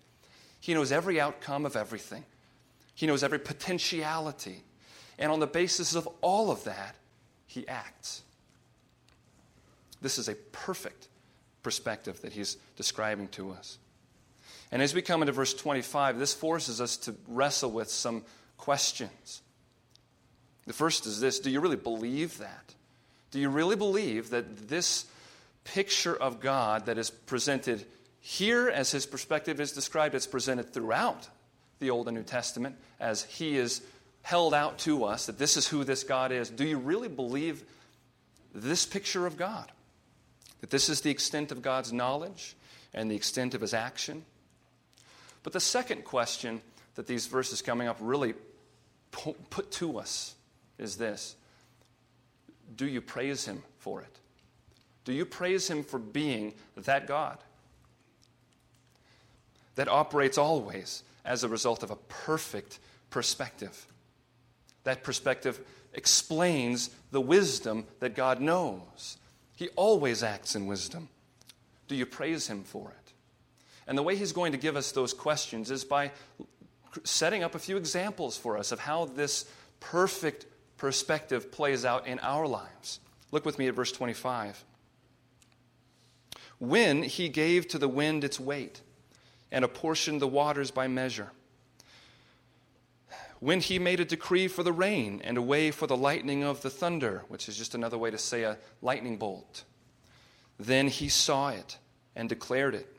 He 0.61 0.75
knows 0.75 0.93
every 0.93 1.21
outcome 1.21 1.67
of 1.67 1.77
everything, 1.77 2.25
He 2.95 3.07
knows 3.07 3.23
every 3.23 3.39
potentiality 3.39 4.63
and 5.19 5.33
on 5.33 5.41
the 5.41 5.47
basis 5.47 5.95
of 5.95 6.09
all 6.21 6.51
of 6.51 6.65
that, 6.65 6.95
he 7.47 7.67
acts. 7.67 8.23
This 10.01 10.19
is 10.19 10.29
a 10.29 10.35
perfect 10.53 11.09
perspective 11.63 12.21
that 12.23 12.33
he's 12.33 12.57
describing 12.77 13.29
to 13.29 13.51
us. 13.51 13.79
And 14.71 14.81
as 14.81 14.95
we 14.95 15.03
come 15.03 15.23
into 15.23 15.33
verse 15.33 15.55
25, 15.55 16.19
this 16.19 16.35
forces 16.35 16.81
us 16.81 16.97
to 16.99 17.17
wrestle 17.27 17.73
with 17.73 17.91
some 17.91 18.23
questions. 18.59 19.43
The 20.67 20.73
first 20.73 21.07
is 21.07 21.21
this 21.21 21.41
Do 21.41 21.51
you 21.51 21.61
really 21.61 21.77
believe 21.77 22.39
that? 22.39 22.75
Do 23.31 23.39
you 23.39 23.49
really 23.49 23.77
believe 23.77 24.31
that 24.31 24.69
this 24.69 25.07
picture 25.65 26.17
of 26.17 26.41
God 26.41 26.87
that 26.87 26.99
is 26.99 27.11
presented 27.11 27.85
here 28.21 28.69
as 28.69 28.91
his 28.91 29.07
perspective 29.07 29.61
is 29.61 29.73
described, 29.73 30.15
it's 30.15 30.27
presented 30.27 30.73
throughout 30.73 31.29
the 31.79 31.91
Old 31.91 32.09
and 32.09 32.17
New 32.17 32.23
Testament 32.23 32.77
as 32.99 33.23
he 33.25 33.57
is 33.57 33.83
held 34.23 34.53
out 34.55 34.79
to 34.79 35.05
us, 35.05 35.27
that 35.27 35.39
this 35.39 35.57
is 35.57 35.69
who 35.69 35.85
this 35.85 36.05
God 36.05 36.33
is? 36.33 36.51
Do 36.51 36.65
you 36.65 36.79
really 36.79 37.09
believe 37.09 37.63
this 38.55 38.85
picture 38.85 39.27
of 39.27 39.37
God? 39.37 39.71
That 40.61 40.71
this 40.71 40.89
is 40.89 41.03
the 41.03 41.11
extent 41.11 41.53
of 41.53 41.63
God's 41.63 41.93
knowledge 41.93 42.57
and 42.93 43.11
the 43.11 43.17
extent 43.17 43.55
of 43.55 43.61
his 43.61 43.75
action? 43.75 44.25
But 45.43 45.53
the 45.53 45.61
second 45.61 46.05
question 46.05 46.61
that 46.97 47.07
these 47.07 47.27
verses 47.27 47.63
coming 47.63 47.89
up 47.89 47.97
really 48.01 48.35
put 49.13 49.71
to 49.73 49.99
us 49.99 50.35
is 50.79 50.97
this 50.97 51.37
Do 52.75 52.87
you 52.87 53.01
praise 53.01 53.45
him 53.45 53.63
for 53.79 54.01
it? 54.03 54.19
Do 55.05 55.13
you 55.13 55.25
praise 55.25 55.69
him 55.69 55.83
for 55.83 55.99
being 55.99 56.55
that 56.77 57.07
God 57.07 57.39
that 59.75 59.89
operates 59.89 60.37
always 60.37 61.03
as 61.25 61.45
a 61.45 61.49
result 61.49 61.83
of 61.83 61.91
a 61.91 61.97
perfect 61.97 62.79
perspective? 63.11 63.87
That 64.85 65.03
perspective 65.03 65.61
explains 65.95 66.91
the 67.11 67.21
wisdom 67.21 67.87
that 68.01 68.15
God 68.15 68.41
knows. 68.41 69.17
He 69.57 69.69
always 69.77 70.23
acts 70.23 70.55
in 70.55 70.67
wisdom. 70.67 71.09
Do 71.89 71.95
you 71.95 72.07
praise 72.07 72.47
him 72.47 72.63
for 72.63 72.91
it? 72.91 73.13
And 73.87 73.97
the 73.97 74.03
way 74.03 74.15
he's 74.15 74.33
going 74.33 74.53
to 74.53 74.59
give 74.59 74.77
us 74.77 74.93
those 74.93 75.15
questions 75.15 75.71
is 75.71 75.85
by 75.85 76.13
setting 77.05 77.43
up 77.43 77.55
a 77.55 77.59
few 77.59 77.77
examples 77.77 78.37
for 78.37 78.59
us 78.59 78.73
of 78.73 78.81
how 78.81 79.07
this 79.07 79.47
perfect 79.81 80.45
perspective 80.79 81.53
plays 81.53 81.85
out 81.85 82.07
in 82.07 82.19
our 82.21 82.47
lives. 82.47 83.01
Look 83.31 83.45
with 83.45 83.59
me 83.59 83.69
at 83.69 83.75
verse 83.75 83.93
25. 83.93 84.65
When 86.59 87.03
he 87.03 87.29
gave 87.29 87.69
to 87.69 87.79
the 87.79 87.89
wind 87.89 88.25
its 88.25 88.41
weight 88.41 88.81
and 89.53 89.65
apportioned 89.65 90.23
the 90.23 90.27
waters 90.27 90.71
by 90.71 90.89
measure, 90.89 91.31
when 93.41 93.61
he 93.61 93.79
made 93.79 94.01
a 94.01 94.05
decree 94.05 94.49
for 94.49 94.63
the 94.63 94.73
rain 94.73 95.21
and 95.23 95.37
a 95.37 95.43
way 95.43 95.71
for 95.71 95.87
the 95.87 95.97
lightning 95.97 96.43
of 96.43 96.63
the 96.63 96.71
thunder, 96.71 97.23
which 97.29 97.49
is 97.49 97.57
just 97.57 97.75
another 97.75 97.97
way 97.97 98.11
to 98.11 98.19
say 98.19 98.43
a 98.43 98.59
lightning 98.83 99.17
bolt, 99.17 99.65
then 100.59 100.89
he 100.89 101.09
saw 101.09 101.51
it 101.51 101.79
and 102.17 102.29
declared 102.29 102.75
it. 102.75 102.93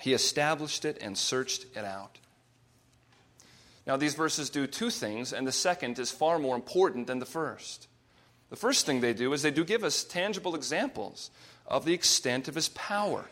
He 0.00 0.12
established 0.12 0.84
it 0.84 0.98
and 1.00 1.18
searched 1.18 1.66
it 1.74 1.84
out. 1.84 2.18
Now, 3.86 3.96
these 3.96 4.14
verses 4.14 4.50
do 4.50 4.66
two 4.66 4.90
things, 4.90 5.32
and 5.32 5.46
the 5.46 5.52
second 5.52 5.98
is 5.98 6.10
far 6.10 6.38
more 6.38 6.56
important 6.56 7.06
than 7.06 7.20
the 7.20 7.26
first. 7.26 7.86
The 8.50 8.56
first 8.56 8.86
thing 8.86 9.00
they 9.00 9.14
do 9.14 9.32
is 9.32 9.42
they 9.42 9.50
do 9.50 9.64
give 9.64 9.84
us 9.84 10.04
tangible 10.04 10.54
examples 10.54 11.30
of 11.66 11.84
the 11.84 11.94
extent 11.94 12.48
of 12.48 12.54
his 12.54 12.68
power. 12.70 13.24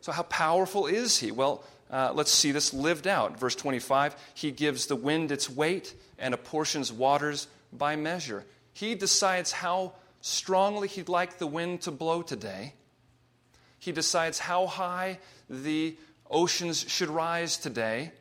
So, 0.00 0.12
how 0.12 0.22
powerful 0.24 0.86
is 0.86 1.18
he? 1.18 1.30
Well, 1.30 1.64
uh, 1.90 2.12
let's 2.14 2.30
see 2.30 2.52
this 2.52 2.72
lived 2.72 3.06
out. 3.06 3.38
Verse 3.38 3.54
25 3.54 4.16
He 4.34 4.50
gives 4.50 4.86
the 4.86 4.96
wind 4.96 5.32
its 5.32 5.50
weight 5.50 5.94
and 6.18 6.34
apportions 6.34 6.92
waters 6.92 7.48
by 7.72 7.96
measure. 7.96 8.44
He 8.72 8.94
decides 8.94 9.52
how 9.52 9.94
strongly 10.20 10.88
he'd 10.88 11.08
like 11.08 11.38
the 11.38 11.46
wind 11.46 11.82
to 11.82 11.90
blow 11.90 12.22
today. 12.22 12.74
He 13.78 13.92
decides 13.92 14.38
how 14.38 14.66
high 14.66 15.18
the 15.48 15.96
oceans 16.30 16.84
should 16.88 17.08
rise 17.08 17.56
today. 17.56 18.12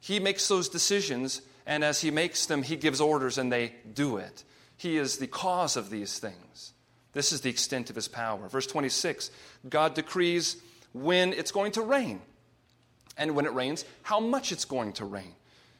He 0.00 0.20
makes 0.20 0.46
those 0.48 0.68
decisions, 0.68 1.42
and 1.66 1.82
as 1.82 2.00
he 2.00 2.10
makes 2.10 2.46
them, 2.46 2.62
he 2.62 2.76
gives 2.76 3.00
orders 3.00 3.38
and 3.38 3.52
they 3.52 3.74
do 3.92 4.16
it. 4.18 4.44
He 4.76 4.96
is 4.96 5.18
the 5.18 5.26
cause 5.26 5.76
of 5.76 5.90
these 5.90 6.18
things. 6.18 6.72
This 7.12 7.32
is 7.32 7.40
the 7.40 7.50
extent 7.50 7.90
of 7.90 7.96
his 7.96 8.08
power. 8.08 8.48
Verse 8.48 8.66
26 8.66 9.30
God 9.68 9.94
decrees 9.94 10.56
when 10.92 11.32
it's 11.32 11.50
going 11.50 11.72
to 11.72 11.82
rain, 11.82 12.20
and 13.16 13.34
when 13.34 13.46
it 13.46 13.52
rains, 13.52 13.84
how 14.02 14.20
much 14.20 14.52
it's 14.52 14.64
going 14.64 14.92
to 14.94 15.04
rain. 15.04 15.34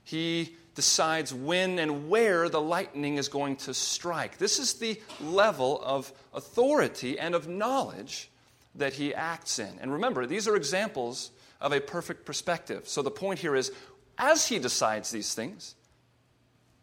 He 0.04 0.56
decides 0.74 1.34
when 1.34 1.78
and 1.78 2.08
where 2.08 2.48
the 2.48 2.60
lightning 2.60 3.16
is 3.16 3.28
going 3.28 3.56
to 3.56 3.74
strike. 3.74 4.38
This 4.38 4.58
is 4.58 4.74
the 4.74 5.00
level 5.20 5.80
of 5.84 6.12
authority 6.32 7.18
and 7.18 7.34
of 7.34 7.48
knowledge 7.48 8.30
that 8.76 8.94
he 8.94 9.14
acts 9.14 9.58
in. 9.58 9.78
And 9.80 9.92
remember, 9.92 10.24
these 10.24 10.46
are 10.46 10.56
examples 10.56 11.30
of 11.60 11.72
a 11.72 11.80
perfect 11.80 12.24
perspective. 12.24 12.88
So 12.88 13.02
the 13.02 13.10
point 13.10 13.40
here 13.40 13.56
is 13.56 13.72
as 14.18 14.48
he 14.48 14.58
decides 14.58 15.10
these 15.10 15.34
things, 15.34 15.74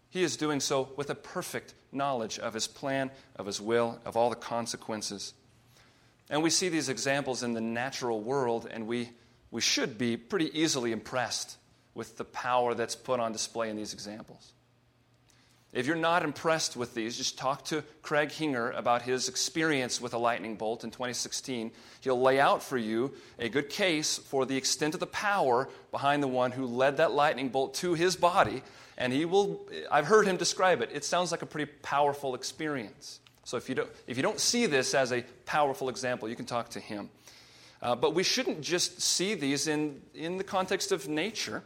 he 0.09 0.23
is 0.23 0.37
doing 0.37 0.61
so 0.61 0.89
with 0.95 1.09
a 1.09 1.15
perfect 1.15 1.73
knowledge 1.91 2.39
of 2.39 2.53
his 2.53 2.67
plan, 2.67 3.11
of 3.35 3.45
his 3.45 3.59
will, 3.59 3.99
of 4.05 4.15
all 4.15 4.29
the 4.29 4.35
consequences. 4.35 5.33
And 6.29 6.41
we 6.41 6.49
see 6.49 6.69
these 6.69 6.89
examples 6.89 7.43
in 7.43 7.53
the 7.53 7.61
natural 7.61 8.21
world, 8.21 8.67
and 8.71 8.87
we, 8.87 9.09
we 9.51 9.61
should 9.61 9.97
be 9.97 10.17
pretty 10.17 10.57
easily 10.59 10.91
impressed 10.91 11.57
with 11.93 12.17
the 12.17 12.25
power 12.25 12.73
that's 12.73 12.95
put 12.95 13.19
on 13.19 13.31
display 13.31 13.69
in 13.69 13.75
these 13.75 13.93
examples. 13.93 14.53
If 15.75 15.87
you're 15.87 15.97
not 15.97 16.23
impressed 16.23 16.77
with 16.77 16.93
these, 16.93 17.17
just 17.17 17.37
talk 17.37 17.65
to 17.65 17.83
Craig 18.01 18.31
Hinger 18.31 18.71
about 18.71 19.01
his 19.01 19.27
experience 19.27 19.99
with 19.99 20.13
a 20.13 20.17
lightning 20.17 20.55
bolt 20.55 20.85
in 20.85 20.89
2016. 20.89 21.69
He'll 21.99 22.21
lay 22.21 22.39
out 22.39 22.63
for 22.63 22.77
you 22.77 23.11
a 23.37 23.49
good 23.49 23.69
case 23.69 24.17
for 24.17 24.45
the 24.45 24.55
extent 24.55 24.93
of 24.93 25.01
the 25.01 25.07
power 25.07 25.67
behind 25.91 26.23
the 26.23 26.29
one 26.29 26.53
who 26.53 26.65
led 26.65 26.95
that 26.97 27.11
lightning 27.11 27.49
bolt 27.49 27.73
to 27.75 27.93
his 27.93 28.15
body. 28.15 28.63
And 28.97 29.11
he 29.11 29.25
will, 29.25 29.67
I've 29.91 30.05
heard 30.05 30.25
him 30.25 30.37
describe 30.37 30.81
it. 30.81 30.91
It 30.93 31.03
sounds 31.03 31.31
like 31.31 31.41
a 31.41 31.45
pretty 31.45 31.69
powerful 31.83 32.35
experience. 32.35 33.19
So 33.43 33.57
if 33.57 33.67
you 33.67 33.75
don't, 33.75 33.89
if 34.07 34.15
you 34.15 34.23
don't 34.23 34.39
see 34.39 34.67
this 34.67 34.93
as 34.93 35.11
a 35.11 35.25
powerful 35.45 35.89
example, 35.89 36.29
you 36.29 36.37
can 36.37 36.45
talk 36.45 36.69
to 36.69 36.79
him. 36.79 37.09
Uh, 37.81 37.95
but 37.95 38.15
we 38.15 38.23
shouldn't 38.23 38.61
just 38.61 39.01
see 39.01 39.35
these 39.35 39.67
in, 39.67 40.01
in 40.13 40.37
the 40.37 40.43
context 40.45 40.93
of 40.93 41.09
nature. 41.09 41.63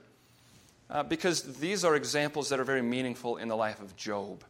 Uh, 0.90 1.04
because 1.04 1.44
these 1.60 1.86
are 1.86 1.96
examples 1.96 2.50
that 2.50 2.60
are 2.60 2.64
very 2.64 2.82
meaningful 2.82 3.38
in 3.38 3.48
the 3.48 3.56
life 3.56 3.80
of 3.80 3.96
Job. 3.96 4.40
Do 4.40 4.46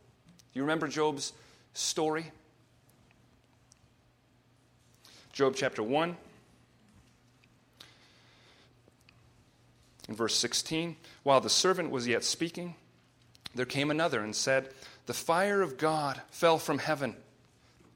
you 0.54 0.62
remember 0.62 0.88
Job's 0.88 1.34
story? 1.74 2.32
Job 5.34 5.54
chapter 5.56 5.84
1, 5.84 6.16
in 10.08 10.16
verse 10.16 10.36
16. 10.36 10.96
While 11.24 11.42
the 11.42 11.50
servant 11.50 11.92
was 11.92 12.08
yet 12.08 12.24
speaking, 12.24 12.76
there 13.54 13.66
came 13.66 13.92
another 13.92 14.22
and 14.22 14.36
said, 14.36 14.70
The 15.06 15.14
fire 15.14 15.62
of 15.62 15.78
God 15.78 16.22
fell 16.32 16.58
from 16.58 16.80
heaven 16.80 17.16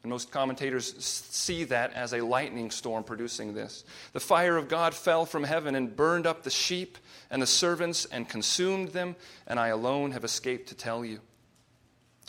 and 0.03 0.09
most 0.09 0.31
commentators 0.31 0.93
see 0.99 1.63
that 1.63 1.93
as 1.93 2.13
a 2.13 2.19
lightning 2.19 2.71
storm 2.71 3.05
producing 3.05 3.53
this. 3.53 3.85
The 4.11 4.19
fire 4.19 4.57
of 4.57 4.67
God 4.67 4.93
fell 4.93 5.25
from 5.25 5.45
heaven 5.45 5.75
and 5.75 5.95
burned 5.95 6.27
up 6.27 6.43
the 6.43 6.49
sheep 6.49 6.97
and 7.29 7.41
the 7.41 7.47
servants 7.47 8.05
and 8.05 8.29
consumed 8.29 8.89
them, 8.89 9.15
and 9.47 9.59
I 9.59 9.69
alone 9.69 10.11
have 10.11 10.23
escaped 10.23 10.69
to 10.69 10.75
tell 10.75 11.03
you. 11.03 11.19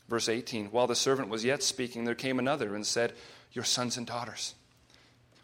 Verse 0.09 0.29
18 0.29 0.67
While 0.67 0.87
the 0.87 0.95
servant 0.95 1.29
was 1.29 1.45
yet 1.45 1.63
speaking, 1.63 2.05
there 2.05 2.15
came 2.15 2.39
another 2.39 2.75
and 2.75 2.87
said, 2.87 3.13
Your 3.53 3.65
sons 3.65 3.97
and 3.97 4.07
daughters 4.07 4.55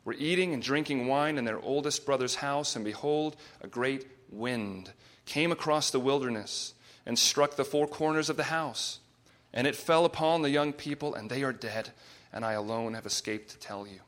were 0.04 0.14
eating 0.14 0.54
and 0.54 0.62
drinking 0.62 1.06
wine 1.06 1.36
in 1.36 1.44
their 1.44 1.60
oldest 1.60 2.06
brother's 2.06 2.36
house, 2.36 2.74
and 2.74 2.84
behold, 2.84 3.36
a 3.60 3.66
great 3.66 4.06
wind 4.30 4.92
came 5.26 5.52
across 5.52 5.90
the 5.90 6.00
wilderness 6.00 6.74
and 7.04 7.18
struck 7.18 7.56
the 7.56 7.64
four 7.64 7.86
corners 7.86 8.30
of 8.30 8.36
the 8.36 8.44
house. 8.44 9.00
And 9.52 9.66
it 9.66 9.76
fell 9.76 10.04
upon 10.04 10.42
the 10.42 10.50
young 10.50 10.72
people, 10.72 11.14
and 11.14 11.28
they 11.28 11.42
are 11.42 11.52
dead 11.52 11.90
and 12.32 12.44
I 12.44 12.52
alone 12.52 12.94
have 12.94 13.06
escaped 13.06 13.50
to 13.50 13.58
tell 13.58 13.86
you. 13.86 14.00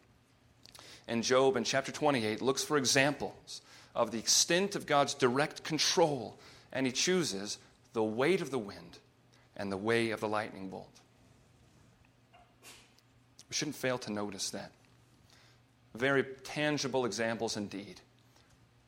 And 1.08 1.22
Job 1.22 1.56
in 1.56 1.64
chapter 1.64 1.90
28 1.90 2.40
looks 2.40 2.62
for 2.62 2.76
examples 2.76 3.60
of 3.94 4.10
the 4.10 4.18
extent 4.18 4.74
of 4.74 4.86
God's 4.86 5.14
direct 5.14 5.64
control, 5.64 6.38
and 6.72 6.86
he 6.86 6.92
chooses 6.92 7.58
the 7.92 8.02
weight 8.02 8.40
of 8.40 8.50
the 8.50 8.58
wind 8.58 8.98
and 9.56 9.70
the 9.70 9.76
way 9.76 10.10
of 10.10 10.20
the 10.20 10.28
lightning 10.28 10.68
bolt. 10.68 11.00
We 13.48 13.54
shouldn't 13.54 13.76
fail 13.76 13.98
to 13.98 14.12
notice 14.12 14.50
that. 14.50 14.72
Very 15.94 16.24
tangible 16.42 17.04
examples 17.04 17.56
indeed 17.56 18.00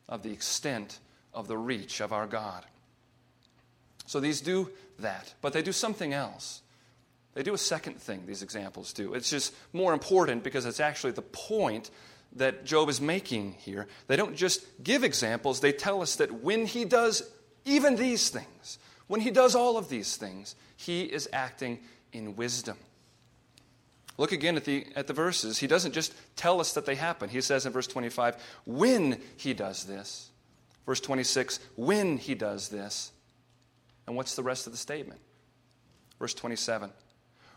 of 0.09 0.23
the 0.23 0.31
extent 0.31 0.99
of 1.33 1.47
the 1.47 1.57
reach 1.57 2.01
of 2.01 2.11
our 2.11 2.25
God. 2.25 2.65
So 4.07 4.19
these 4.19 4.41
do 4.41 4.71
that, 4.99 5.33
but 5.41 5.53
they 5.53 5.61
do 5.61 5.71
something 5.71 6.13
else. 6.13 6.61
They 7.35 7.43
do 7.43 7.53
a 7.53 7.59
second 7.59 7.97
thing, 7.97 8.23
these 8.25 8.41
examples 8.41 8.93
do. 8.93 9.13
It's 9.13 9.29
just 9.29 9.53
more 9.73 9.93
important 9.93 10.43
because 10.43 10.65
it's 10.65 10.79
actually 10.79 11.11
the 11.11 11.21
point 11.21 11.91
that 12.35 12.65
Job 12.65 12.89
is 12.89 12.99
making 12.99 13.53
here. 13.59 13.87
They 14.07 14.15
don't 14.15 14.35
just 14.35 14.65
give 14.83 15.03
examples, 15.03 15.59
they 15.59 15.71
tell 15.71 16.01
us 16.01 16.17
that 16.17 16.43
when 16.43 16.65
he 16.65 16.85
does 16.85 17.23
even 17.65 17.95
these 17.95 18.29
things, 18.29 18.77
when 19.07 19.21
he 19.21 19.31
does 19.31 19.55
all 19.55 19.77
of 19.77 19.89
these 19.89 20.17
things, 20.17 20.55
he 20.77 21.03
is 21.03 21.27
acting 21.33 21.79
in 22.13 22.35
wisdom. 22.35 22.77
Look 24.17 24.31
again 24.31 24.55
at 24.55 24.65
the, 24.65 24.85
at 24.95 25.07
the 25.07 25.13
verses. 25.13 25.57
He 25.57 25.67
doesn't 25.67 25.91
just 25.91 26.13
tell 26.35 26.61
us 26.61 26.73
that 26.73 26.85
they 26.85 26.95
happen. 26.95 27.27
He 27.27 27.41
says 27.41 27.65
in 27.65 27.73
verse 27.73 27.87
25, 27.87 28.37
when 28.65 29.19
he 29.37 29.53
does 29.53 29.83
this. 29.83 30.29
Verse 30.85 31.01
26, 31.01 31.59
when 31.75 32.17
he 32.17 32.35
does 32.35 32.69
this. 32.69 33.11
And 34.07 34.15
what's 34.15 34.35
the 34.35 34.43
rest 34.43 34.67
of 34.67 34.73
the 34.73 34.77
statement? 34.77 35.19
Verse 36.19 36.33
27, 36.33 36.91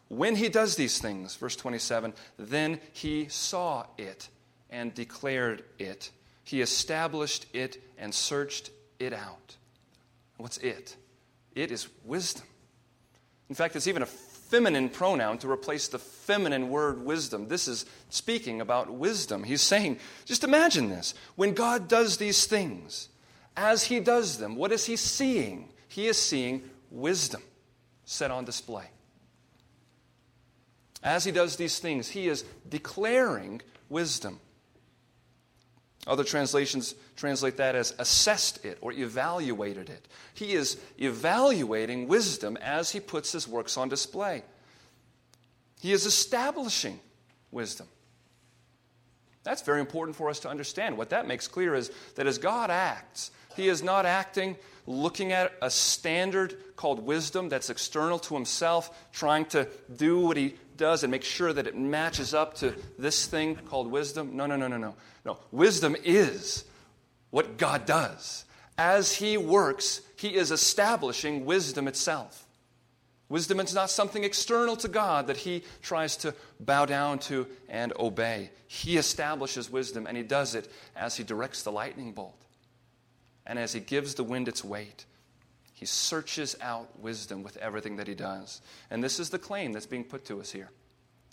when 0.08 0.34
he 0.34 0.48
does 0.48 0.74
these 0.74 0.98
things, 0.98 1.36
verse 1.36 1.54
27, 1.54 2.12
then 2.38 2.80
he 2.92 3.28
saw 3.28 3.84
it 3.98 4.28
and 4.70 4.94
declared 4.94 5.64
it. 5.78 6.10
He 6.44 6.60
established 6.60 7.46
it 7.52 7.82
and 7.98 8.14
searched 8.14 8.70
it 8.98 9.12
out. 9.12 9.56
What's 10.36 10.58
it? 10.58 10.96
It 11.54 11.70
is 11.70 11.88
wisdom. 12.04 12.44
In 13.48 13.54
fact, 13.54 13.76
it's 13.76 13.86
even 13.86 14.02
a 14.02 14.06
feminine 14.06 14.88
pronoun 14.88 15.38
to 15.38 15.50
replace 15.50 15.88
the 15.88 15.98
feminine 15.98 16.70
word 16.70 17.04
wisdom. 17.04 17.48
This 17.48 17.68
is 17.68 17.84
speaking 18.08 18.60
about 18.60 18.90
wisdom. 18.90 19.44
He's 19.44 19.62
saying, 19.62 19.98
just 20.24 20.44
imagine 20.44 20.88
this. 20.88 21.14
When 21.36 21.54
God 21.54 21.88
does 21.88 22.16
these 22.16 22.46
things, 22.46 23.08
as 23.56 23.84
he 23.84 24.00
does 24.00 24.38
them, 24.38 24.56
what 24.56 24.72
is 24.72 24.86
he 24.86 24.96
seeing? 24.96 25.68
He 25.88 26.06
is 26.06 26.16
seeing 26.16 26.62
wisdom 26.90 27.42
set 28.04 28.30
on 28.30 28.44
display. 28.44 28.86
As 31.02 31.24
he 31.24 31.30
does 31.30 31.56
these 31.56 31.78
things, 31.78 32.08
he 32.08 32.28
is 32.28 32.44
declaring 32.68 33.60
wisdom. 33.88 34.40
Other 36.06 36.24
translations 36.24 36.94
translate 37.16 37.56
that 37.58 37.74
as 37.74 37.94
assessed 37.98 38.64
it 38.64 38.78
or 38.80 38.92
evaluated 38.92 39.90
it. 39.90 40.08
He 40.34 40.54
is 40.54 40.78
evaluating 40.98 42.08
wisdom 42.08 42.56
as 42.58 42.90
he 42.90 43.00
puts 43.00 43.32
his 43.32 43.46
works 43.46 43.76
on 43.76 43.88
display. 43.88 44.42
He 45.80 45.92
is 45.92 46.06
establishing 46.06 47.00
wisdom. 47.50 47.86
That's 49.44 49.62
very 49.62 49.80
important 49.80 50.16
for 50.16 50.28
us 50.28 50.40
to 50.40 50.48
understand. 50.48 50.96
What 50.96 51.10
that 51.10 51.26
makes 51.26 51.48
clear 51.48 51.74
is 51.74 51.90
that 52.16 52.26
as 52.26 52.38
God 52.38 52.70
acts, 52.70 53.30
he 53.56 53.68
is 53.68 53.82
not 53.82 54.06
acting 54.06 54.56
looking 54.86 55.32
at 55.32 55.52
a 55.60 55.70
standard 55.70 56.56
called 56.76 57.04
wisdom 57.04 57.48
that's 57.48 57.70
external 57.70 58.18
to 58.18 58.34
himself, 58.34 59.10
trying 59.12 59.44
to 59.46 59.68
do 59.94 60.20
what 60.20 60.36
he 60.36 60.54
does 60.78 61.02
and 61.02 61.10
make 61.10 61.24
sure 61.24 61.52
that 61.52 61.66
it 61.66 61.76
matches 61.76 62.32
up 62.32 62.54
to 62.54 62.74
this 62.98 63.26
thing 63.26 63.56
called 63.56 63.90
wisdom. 63.90 64.36
No, 64.36 64.46
no, 64.46 64.56
no, 64.56 64.68
no, 64.68 64.78
no. 64.78 64.94
No. 65.24 65.38
Wisdom 65.52 65.94
is 66.04 66.64
what 67.30 67.58
God 67.58 67.84
does. 67.84 68.44
As 68.78 69.12
he 69.12 69.36
works, 69.36 70.00
he 70.16 70.34
is 70.34 70.50
establishing 70.50 71.44
wisdom 71.44 71.88
itself. 71.88 72.46
Wisdom 73.28 73.60
is 73.60 73.74
not 73.74 73.90
something 73.90 74.24
external 74.24 74.76
to 74.76 74.88
God 74.88 75.26
that 75.26 75.36
he 75.36 75.62
tries 75.82 76.16
to 76.18 76.34
bow 76.60 76.86
down 76.86 77.18
to 77.18 77.46
and 77.68 77.92
obey. 77.98 78.50
He 78.68 78.96
establishes 78.96 79.70
wisdom, 79.70 80.06
and 80.06 80.16
he 80.16 80.22
does 80.22 80.54
it 80.54 80.72
as 80.96 81.16
he 81.16 81.24
directs 81.24 81.62
the 81.62 81.72
lightning 81.72 82.12
bolt 82.12 82.42
and 83.44 83.58
as 83.58 83.72
he 83.72 83.80
gives 83.80 84.14
the 84.14 84.24
wind 84.24 84.48
its 84.48 84.64
weight. 84.64 85.04
He 85.78 85.86
searches 85.86 86.56
out 86.60 86.98
wisdom 86.98 87.44
with 87.44 87.56
everything 87.58 87.96
that 87.96 88.08
he 88.08 88.14
does. 88.14 88.60
And 88.90 89.02
this 89.02 89.20
is 89.20 89.30
the 89.30 89.38
claim 89.38 89.72
that's 89.72 89.86
being 89.86 90.02
put 90.02 90.24
to 90.24 90.40
us 90.40 90.50
here. 90.50 90.70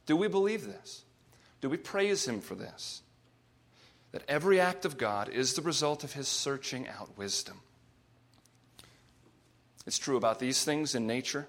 Do 0.05 0.15
we 0.15 0.27
believe 0.27 0.67
this? 0.67 1.03
Do 1.62 1.69
we 1.69 1.77
praise 1.77 2.27
him 2.27 2.41
for 2.41 2.53
this? 2.53 3.01
That 4.12 4.21
every 4.27 4.60
act 4.60 4.86
of 4.86 4.99
God 4.99 5.29
is 5.29 5.55
the 5.55 5.63
result 5.63 6.03
of 6.03 6.13
his 6.13 6.27
searching 6.27 6.88
out 6.88 7.17
wisdom. 7.17 7.62
It's 9.88 9.97
true 9.97 10.15
about 10.15 10.38
these 10.38 10.63
things 10.63 10.93
in 10.93 11.08
nature. 11.08 11.47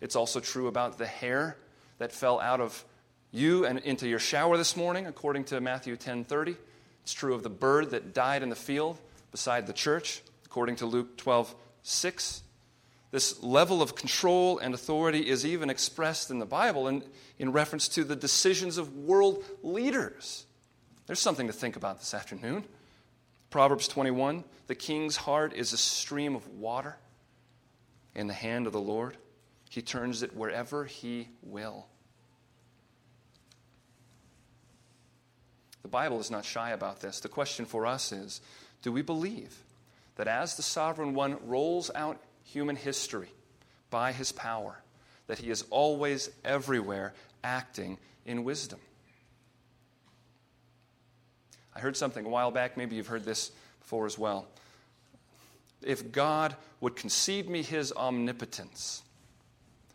It's 0.00 0.14
also 0.14 0.38
true 0.38 0.68
about 0.68 0.98
the 0.98 1.06
hair 1.06 1.56
that 1.98 2.12
fell 2.12 2.38
out 2.38 2.60
of 2.60 2.84
you 3.32 3.66
and 3.66 3.80
into 3.80 4.06
your 4.06 4.20
shower 4.20 4.56
this 4.56 4.76
morning, 4.76 5.06
according 5.06 5.46
to 5.46 5.60
Matthew 5.60 5.96
10:30. 5.96 6.56
It's 7.02 7.12
true 7.12 7.34
of 7.34 7.42
the 7.42 7.50
bird 7.50 7.90
that 7.90 8.14
died 8.14 8.44
in 8.44 8.50
the 8.50 8.54
field 8.54 9.00
beside 9.32 9.66
the 9.66 9.72
church, 9.72 10.22
according 10.44 10.76
to 10.76 10.86
Luke 10.86 11.16
12 11.16 11.52
6. 11.86 12.42
This 13.10 13.42
level 13.42 13.80
of 13.80 13.94
control 13.94 14.58
and 14.58 14.74
authority 14.74 15.28
is 15.28 15.46
even 15.46 15.70
expressed 15.70 16.30
in 16.30 16.38
the 16.38 16.46
Bible 16.46 16.88
in, 16.88 17.02
in 17.38 17.52
reference 17.52 17.88
to 17.88 18.04
the 18.04 18.16
decisions 18.16 18.78
of 18.78 18.94
world 18.96 19.44
leaders. 19.62 20.44
There's 21.06 21.20
something 21.20 21.46
to 21.46 21.52
think 21.52 21.76
about 21.76 22.00
this 22.00 22.12
afternoon. 22.12 22.64
Proverbs 23.50 23.88
21 23.88 24.44
The 24.66 24.74
king's 24.74 25.16
heart 25.16 25.52
is 25.52 25.72
a 25.72 25.78
stream 25.78 26.34
of 26.34 26.46
water 26.48 26.96
in 28.16 28.26
the 28.26 28.34
hand 28.34 28.66
of 28.66 28.72
the 28.72 28.80
Lord, 28.80 29.16
he 29.70 29.82
turns 29.82 30.22
it 30.22 30.34
wherever 30.34 30.86
he 30.86 31.28
will. 31.42 31.86
The 35.82 35.88
Bible 35.88 36.18
is 36.18 36.30
not 36.30 36.44
shy 36.44 36.70
about 36.70 37.00
this. 37.00 37.20
The 37.20 37.28
question 37.28 37.66
for 37.66 37.86
us 37.86 38.10
is 38.10 38.40
do 38.82 38.90
we 38.90 39.02
believe 39.02 39.62
that 40.16 40.28
as 40.28 40.56
the 40.56 40.62
sovereign 40.62 41.14
one 41.14 41.38
rolls 41.46 41.90
out 41.94 42.20
human 42.44 42.76
history 42.76 43.28
by 43.90 44.12
his 44.12 44.32
power, 44.32 44.80
that 45.26 45.38
he 45.38 45.50
is 45.50 45.64
always 45.70 46.30
everywhere 46.44 47.14
acting 47.44 47.98
in 48.24 48.44
wisdom. 48.44 48.80
I 51.74 51.80
heard 51.80 51.96
something 51.96 52.24
a 52.24 52.28
while 52.28 52.50
back, 52.50 52.76
maybe 52.76 52.96
you've 52.96 53.06
heard 53.06 53.24
this 53.24 53.52
before 53.80 54.06
as 54.06 54.18
well. 54.18 54.46
If 55.82 56.10
God 56.10 56.56
would 56.80 56.96
concede 56.96 57.50
me 57.50 57.62
his 57.62 57.92
omnipotence 57.92 59.02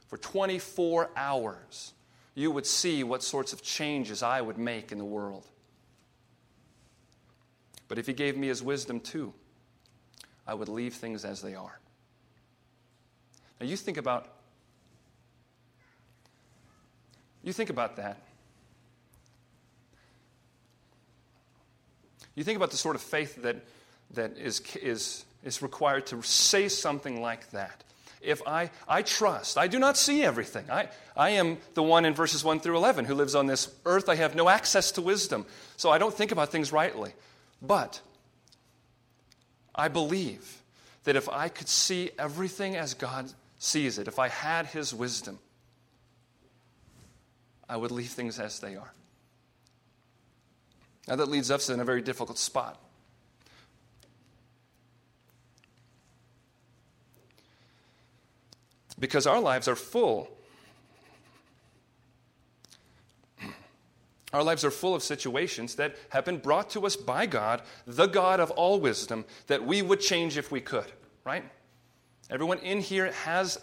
for 0.08 0.18
24 0.18 1.10
hours, 1.16 1.94
you 2.36 2.52
would 2.52 2.68
see 2.68 3.04
what 3.04 3.24
sorts 3.24 3.52
of 3.52 3.64
changes 3.64 4.22
I 4.22 4.42
would 4.42 4.58
make 4.58 4.92
in 4.92 5.00
the 5.00 5.06
world. 5.06 5.46
But 7.88 7.98
if 7.98 8.08
he 8.08 8.14
gave 8.14 8.38
me 8.38 8.48
his 8.48 8.62
wisdom 8.62 9.00
too, 9.00 9.34
I 10.48 10.54
would 10.54 10.70
leave 10.70 10.96
things 10.96 11.26
as 11.26 11.42
they 11.42 11.56
are. 11.56 11.80
Now 13.60 13.68
you 13.68 13.78
think 13.78 13.98
about 13.98 14.28
you 17.44 17.54
think 17.54 17.70
about 17.70 17.96
that. 17.96 18.18
You 22.36 22.44
think 22.44 22.56
about 22.56 22.72
the 22.72 22.78
sort 22.78 22.96
of 22.96 23.02
faith 23.02 23.42
that, 23.44 23.58
that 24.12 24.38
is, 24.38 24.62
is, 24.82 25.26
is 25.44 25.62
required 25.62 26.06
to 26.08 26.22
say 26.22 26.70
something 26.70 27.22
like 27.22 27.50
that. 27.52 27.84
If 28.22 28.42
I, 28.48 28.70
I 28.88 29.02
trust, 29.02 29.58
I 29.58 29.68
do 29.68 29.80
not 29.80 29.98
see 29.98 30.24
everything. 30.24 30.70
I, 30.70 30.90
I 31.18 31.32
am 31.32 31.58
the 31.74 31.82
one 31.82 32.06
in 32.06 32.14
verses 32.14 32.44
1 32.44 32.60
through 32.60 32.78
11 32.78 33.06
who 33.06 33.16
lives 33.16 33.34
on 33.34 33.48
this 33.48 33.74
earth. 33.86 34.08
I 34.10 34.16
have 34.16 34.36
no 34.36 34.48
access 34.48 34.92
to 34.92 35.02
wisdom, 35.02 35.46
so 35.76 35.90
I 35.90 35.98
don't 35.98 36.14
think 36.14 36.32
about 36.32 36.50
things 36.50 36.72
rightly. 36.72 37.14
But 37.62 38.00
I 39.74 39.88
believe 39.88 40.62
that 41.04 41.16
if 41.16 41.30
I 41.30 41.50
could 41.50 41.68
see 41.68 42.12
everything 42.20 42.76
as 42.76 42.94
God 42.94 43.32
sees 43.58 43.98
it, 43.98 44.08
if 44.08 44.20
I 44.20 44.28
had 44.28 44.68
His 44.68 44.94
wisdom, 44.94 45.40
I 47.68 47.78
would 47.78 47.92
leave 47.92 48.10
things 48.10 48.40
as 48.40 48.60
they 48.60 48.76
are. 48.76 48.94
Now, 51.08 51.16
that 51.16 51.30
leads 51.30 51.50
us 51.50 51.70
in 51.70 51.80
a 51.80 51.86
very 51.86 52.02
difficult 52.02 52.38
spot. 52.38 52.80
Because 59.00 59.26
our 59.26 59.40
lives 59.40 59.68
are 59.68 59.76
full. 59.76 60.30
Our 64.34 64.44
lives 64.44 64.63
are 64.63 64.72
full 64.72 64.96
of 64.96 65.04
situations 65.04 65.76
that 65.76 65.96
have 66.10 66.26
been 66.26 66.38
brought 66.38 66.70
to 66.72 66.86
us 66.86 66.96
by 66.96 67.26
God, 67.26 67.62
the 67.86 68.08
God 68.08 68.39
of 68.39 68.52
all 68.52 68.80
wisdom, 68.80 69.26
that 69.48 69.65
we 69.65 69.82
would 69.82 70.00
change 70.00 70.38
if 70.38 70.52
we 70.52 70.62
could, 70.62 70.91
right? 71.26 71.44
Everyone 72.30 72.60
in 72.60 72.80
here 72.80 73.12
has 73.12 73.60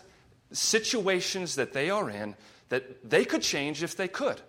situations 0.52 1.54
that 1.57 1.72
they 1.72 1.90
are 1.90 2.11
in 2.11 2.35
that 2.68 3.09
they 3.09 3.24
could 3.24 3.42
change 3.42 3.83
if 3.83 3.96
they 3.96 4.09
could. 4.09 4.40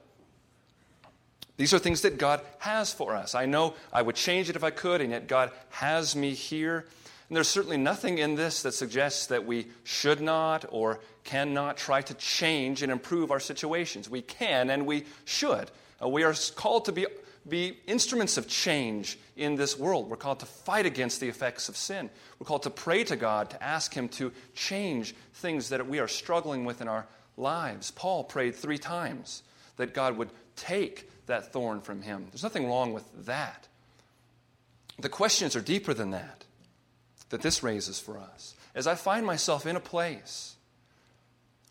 These 1.57 1.73
are 1.73 1.79
things 1.79 2.01
that 2.01 2.17
God 2.17 2.41
has 2.59 2.93
for 2.93 3.15
us. 3.15 3.35
I 3.35 3.45
know 3.45 3.73
I 3.91 4.01
would 4.01 4.15
change 4.15 4.49
it 4.49 4.55
if 4.55 4.63
I 4.63 4.71
could, 4.71 5.01
and 5.01 5.11
yet 5.11 5.27
God 5.27 5.51
has 5.69 6.15
me 6.15 6.33
here. 6.33 6.85
And 7.27 7.35
there's 7.35 7.49
certainly 7.49 7.77
nothing 7.77 8.17
in 8.17 8.35
this 8.35 8.61
that 8.63 8.73
suggests 8.73 9.27
that 9.27 9.45
we 9.45 9.67
should 9.83 10.21
not 10.21 10.65
or 10.69 10.99
cannot 11.23 11.77
try 11.77 12.01
to 12.01 12.13
change 12.13 12.81
and 12.81 12.91
improve 12.91 13.29
our 13.29 13.39
situations. 13.39 14.09
We 14.09 14.21
can 14.21 14.69
and 14.69 14.85
we 14.85 15.05
should. 15.25 15.69
Uh, 16.01 16.09
we 16.09 16.23
are 16.23 16.33
called 16.55 16.85
to 16.85 16.91
be, 16.91 17.05
be 17.47 17.77
instruments 17.87 18.37
of 18.37 18.47
change 18.47 19.17
in 19.35 19.55
this 19.55 19.77
world. 19.77 20.09
We're 20.09 20.17
called 20.17 20.39
to 20.39 20.45
fight 20.45 20.85
against 20.85 21.19
the 21.19 21.27
effects 21.27 21.69
of 21.69 21.77
sin. 21.77 22.09
We're 22.39 22.45
called 22.45 22.63
to 22.63 22.69
pray 22.69 23.03
to 23.05 23.15
God, 23.15 23.49
to 23.51 23.63
ask 23.63 23.93
Him 23.93 24.09
to 24.09 24.31
change 24.53 25.15
things 25.35 25.69
that 25.69 25.87
we 25.87 25.99
are 25.99 26.07
struggling 26.07 26.65
with 26.65 26.81
in 26.81 26.87
our 26.87 27.07
lives. 27.37 27.91
Paul 27.91 28.23
prayed 28.23 28.55
three 28.55 28.77
times 28.77 29.43
that 29.77 29.93
God 29.93 30.17
would 30.17 30.29
take 30.55 31.09
that 31.27 31.53
thorn 31.53 31.79
from 31.81 32.01
him. 32.01 32.27
There's 32.31 32.43
nothing 32.43 32.67
wrong 32.67 32.93
with 32.93 33.05
that. 33.25 33.67
The 34.99 35.09
questions 35.09 35.55
are 35.55 35.61
deeper 35.61 35.93
than 35.93 36.11
that, 36.11 36.43
that 37.29 37.41
this 37.41 37.63
raises 37.63 37.99
for 37.99 38.17
us. 38.17 38.55
As 38.75 38.87
I 38.87 38.95
find 38.95 39.25
myself 39.25 39.65
in 39.65 39.75
a 39.75 39.79
place 39.79 40.55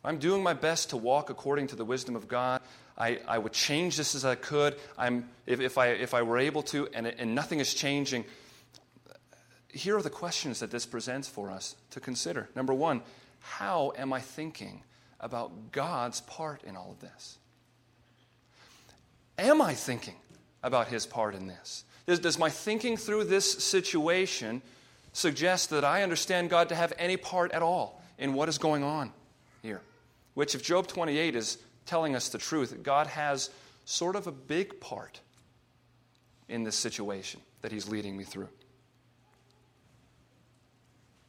I'm 0.05 0.19
doing 0.19 0.43
my 0.43 0.55
best 0.55 0.91
to 0.91 0.97
walk 0.97 1.29
according 1.29 1.67
to 1.69 1.77
the 1.77 1.85
wisdom 1.85 2.15
of 2.15 2.29
God. 2.29 2.58
I, 2.99 3.21
I 3.29 3.39
would 3.39 3.53
change 3.53 3.97
this 3.97 4.15
as 4.15 4.25
I 4.25 4.35
could. 4.35 4.77
I'm, 4.99 5.29
if, 5.47 5.61
if, 5.61 5.79
I, 5.79 5.89
if 5.89 6.15
I 6.15 6.23
were 6.23 6.39
able 6.39 6.63
to, 6.65 6.89
and, 6.93 7.07
and 7.07 7.35
nothing 7.35 7.61
is 7.61 7.73
changing. 7.73 8.25
Here 9.69 9.97
are 9.97 10.03
the 10.03 10.11
questions 10.11 10.61
that 10.61 10.73
this 10.73 10.85
presents 10.85 11.29
for 11.29 11.51
us 11.51 11.77
to 11.91 12.01
consider. 12.01 12.49
Number 12.57 12.75
one, 12.75 13.03
how 13.41 13.93
am 13.97 14.13
I 14.13 14.21
thinking 14.21 14.83
about 15.21 15.71
God's 15.71 16.21
part 16.23 16.65
in 16.65 16.77
all 16.77 16.91
of 16.91 17.01
this? 17.01 17.39
Am 19.39 19.63
I 19.63 19.75
thinking 19.75 20.17
about 20.65 20.89
His 20.89 21.07
part 21.07 21.37
in 21.37 21.47
this? 21.47 21.85
Does, 22.07 22.19
does 22.19 22.39
my 22.39 22.51
thinking 22.51 22.97
through 22.97 23.25
this 23.25 23.51
situation 23.65 24.61
suggest 25.13 25.71
that 25.71 25.85
I 25.85 26.03
understand 26.03 26.51
God 26.51 26.71
to 26.71 26.75
have 26.75 26.93
any 26.99 27.17
part 27.17 27.53
at 27.53 27.63
all 27.63 28.03
in 28.19 28.35
what 28.35 28.49
is 28.49 28.59
going 28.59 28.83
on 28.83 29.13
here? 29.63 29.83
Which, 30.35 30.57
if 30.57 30.63
Job 30.63 30.89
28 30.89 31.37
is 31.37 31.59
telling 31.89 32.15
us 32.15 32.29
the 32.29 32.39
truth, 32.39 32.83
God 32.83 33.07
has 33.09 33.51
sort 33.85 34.15
of 34.15 34.27
a 34.27 34.33
big 34.33 34.79
part 34.81 35.21
in 36.49 36.63
this 36.63 36.77
situation 36.77 37.41
that 37.63 37.73
He's 37.73 37.89
leading 37.89 38.17
me 38.17 38.25
through. 38.25 38.49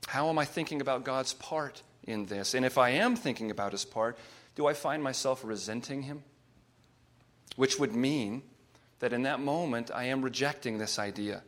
How 0.07 0.29
am 0.29 0.37
I 0.37 0.45
thinking 0.45 0.81
about 0.81 1.05
God's 1.05 1.33
part 1.33 1.81
in 2.03 2.25
this? 2.25 2.53
And 2.53 2.65
if 2.65 2.77
I 2.77 2.89
am 2.89 3.15
thinking 3.15 3.51
about 3.51 3.71
His 3.71 3.85
part, 3.85 4.17
do 4.55 4.67
I 4.67 4.73
find 4.73 5.01
myself 5.01 5.43
resenting 5.43 6.03
Him? 6.03 6.23
Which 7.55 7.79
would 7.79 7.95
mean 7.95 8.43
that 8.99 9.13
in 9.13 9.23
that 9.23 9.39
moment 9.39 9.91
I 9.93 10.05
am 10.05 10.21
rejecting 10.21 10.77
this 10.77 10.99
idea 10.99 11.43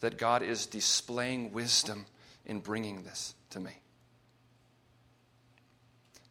that 0.00 0.18
God 0.18 0.42
is 0.42 0.66
displaying 0.66 1.52
wisdom 1.52 2.06
in 2.44 2.60
bringing 2.60 3.02
this 3.04 3.34
to 3.50 3.60
me. 3.60 3.81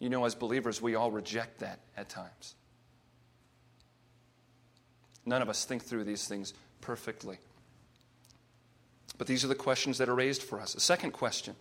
You 0.01 0.09
know, 0.09 0.25
as 0.25 0.33
believers, 0.33 0.81
we 0.81 0.95
all 0.95 1.11
reject 1.11 1.59
that 1.59 1.79
at 1.95 2.09
times. 2.09 2.55
None 5.27 5.43
of 5.43 5.47
us 5.47 5.63
think 5.63 5.83
through 5.83 6.05
these 6.05 6.27
things 6.27 6.55
perfectly. 6.81 7.37
But 9.19 9.27
these 9.27 9.45
are 9.45 9.47
the 9.47 9.53
questions 9.53 9.99
that 9.99 10.09
are 10.09 10.15
raised 10.15 10.41
for 10.41 10.59
us. 10.59 10.73
A 10.73 10.79
second 10.79 11.11
question 11.11 11.55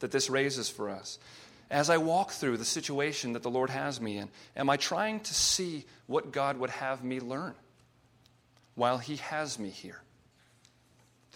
that 0.00 0.12
this 0.12 0.28
raises 0.28 0.68
for 0.68 0.90
us 0.90 1.18
as 1.70 1.88
I 1.88 1.96
walk 1.96 2.32
through 2.32 2.58
the 2.58 2.66
situation 2.66 3.32
that 3.32 3.42
the 3.42 3.50
Lord 3.50 3.70
has 3.70 3.98
me 3.98 4.18
in, 4.18 4.28
am 4.56 4.68
I 4.68 4.76
trying 4.76 5.20
to 5.20 5.34
see 5.34 5.86
what 6.06 6.32
God 6.32 6.58
would 6.58 6.70
have 6.70 7.02
me 7.02 7.18
learn 7.18 7.54
while 8.74 8.98
He 8.98 9.16
has 9.16 9.58
me 9.58 9.70
here? 9.70 10.02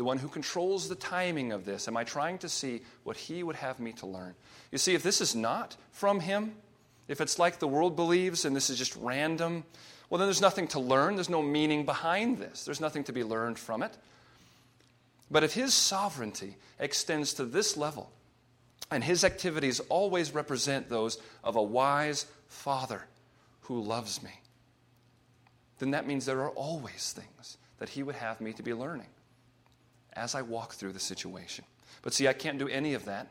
The 0.00 0.04
one 0.04 0.16
who 0.16 0.28
controls 0.28 0.88
the 0.88 0.94
timing 0.94 1.52
of 1.52 1.66
this, 1.66 1.86
am 1.86 1.94
I 1.94 2.04
trying 2.04 2.38
to 2.38 2.48
see 2.48 2.80
what 3.04 3.18
He 3.18 3.42
would 3.42 3.56
have 3.56 3.78
me 3.78 3.92
to 3.98 4.06
learn? 4.06 4.34
You 4.72 4.78
see, 4.78 4.94
if 4.94 5.02
this 5.02 5.20
is 5.20 5.34
not 5.34 5.76
from 5.92 6.20
Him, 6.20 6.54
if 7.06 7.20
it's 7.20 7.38
like 7.38 7.58
the 7.58 7.68
world 7.68 7.96
believes 7.96 8.46
and 8.46 8.56
this 8.56 8.70
is 8.70 8.78
just 8.78 8.96
random, 8.96 9.62
well, 10.08 10.18
then 10.18 10.26
there's 10.26 10.40
nothing 10.40 10.68
to 10.68 10.80
learn. 10.80 11.16
There's 11.16 11.28
no 11.28 11.42
meaning 11.42 11.84
behind 11.84 12.38
this, 12.38 12.64
there's 12.64 12.80
nothing 12.80 13.04
to 13.04 13.12
be 13.12 13.22
learned 13.22 13.58
from 13.58 13.82
it. 13.82 13.94
But 15.30 15.44
if 15.44 15.52
His 15.52 15.74
sovereignty 15.74 16.56
extends 16.78 17.34
to 17.34 17.44
this 17.44 17.76
level, 17.76 18.10
and 18.90 19.04
his 19.04 19.22
activities 19.22 19.80
always 19.90 20.32
represent 20.32 20.88
those 20.88 21.18
of 21.44 21.56
a 21.56 21.62
wise 21.62 22.24
father 22.48 23.04
who 23.64 23.82
loves 23.82 24.22
me. 24.22 24.40
Then 25.78 25.90
that 25.90 26.06
means 26.06 26.24
there 26.24 26.40
are 26.40 26.52
always 26.52 27.12
things 27.12 27.58
that 27.76 27.90
he 27.90 28.02
would 28.02 28.14
have 28.14 28.40
me 28.40 28.54
to 28.54 28.62
be 28.62 28.72
learning 28.72 29.06
as 30.14 30.34
I 30.34 30.42
walk 30.42 30.74
through 30.74 30.92
the 30.92 31.00
situation. 31.00 31.64
But 32.02 32.14
see, 32.14 32.28
I 32.28 32.32
can't 32.32 32.58
do 32.58 32.68
any 32.68 32.94
of 32.94 33.04
that 33.06 33.28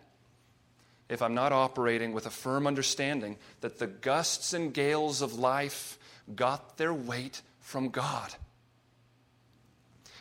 if 1.10 1.22
I'm 1.22 1.34
not 1.34 1.52
operating 1.52 2.13
with 2.13 2.28
a 2.28 2.32
firm 2.32 2.68
understanding 2.68 3.38
that 3.62 3.80
the 3.80 3.88
gusts 3.88 4.54
and 4.54 4.74
gales 4.74 5.22
of 5.22 5.34
life 5.34 5.98
got 6.36 6.78
their 6.78 6.94
weight 6.94 7.42
from 7.60 7.89
God. 7.89 8.34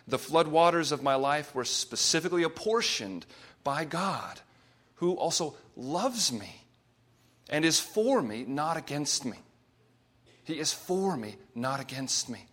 The 0.06 0.16
floodwaters 0.16 0.90
of 0.90 1.02
my 1.02 1.16
life 1.16 1.54
were 1.54 1.66
specifically 1.66 2.42
apportioned 2.42 3.26
by 3.62 3.84
God 3.84 4.40
who 4.96 5.12
also 5.12 5.54
loves 5.76 6.32
me 6.32 6.62
and 7.50 7.64
is 7.64 7.78
for 7.78 8.22
me, 8.22 8.44
not 8.46 8.76
against 8.76 9.24
me. 9.24 9.36
He 10.44 10.58
is 10.58 10.72
for 10.72 11.16
me, 11.16 11.36
not 11.54 11.80
against 11.80 12.30
me. 12.30 12.46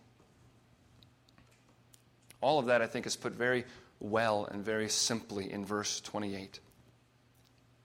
All 2.42 2.58
of 2.58 2.66
that, 2.66 2.82
I 2.82 2.86
think, 2.86 3.06
is 3.06 3.16
put 3.16 3.32
very 3.32 3.64
well 4.10 4.48
and 4.50 4.64
very 4.64 4.88
simply 4.88 5.50
in 5.50 5.64
verse 5.64 6.00
28. 6.00 6.60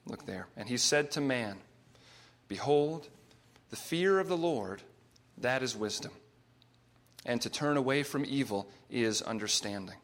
Look 0.05 0.25
there. 0.25 0.47
And 0.57 0.67
he 0.67 0.77
said 0.77 1.12
to 1.12 1.21
man, 1.21 1.57
Behold, 2.47 3.07
the 3.69 3.75
fear 3.75 4.19
of 4.19 4.27
the 4.27 4.38
Lord, 4.38 4.81
that 5.38 5.63
is 5.63 5.75
wisdom, 5.75 6.12
and 7.25 7.41
to 7.41 7.49
turn 7.49 7.77
away 7.77 8.03
from 8.03 8.25
evil 8.25 8.67
is 8.89 9.21
understanding. 9.21 9.95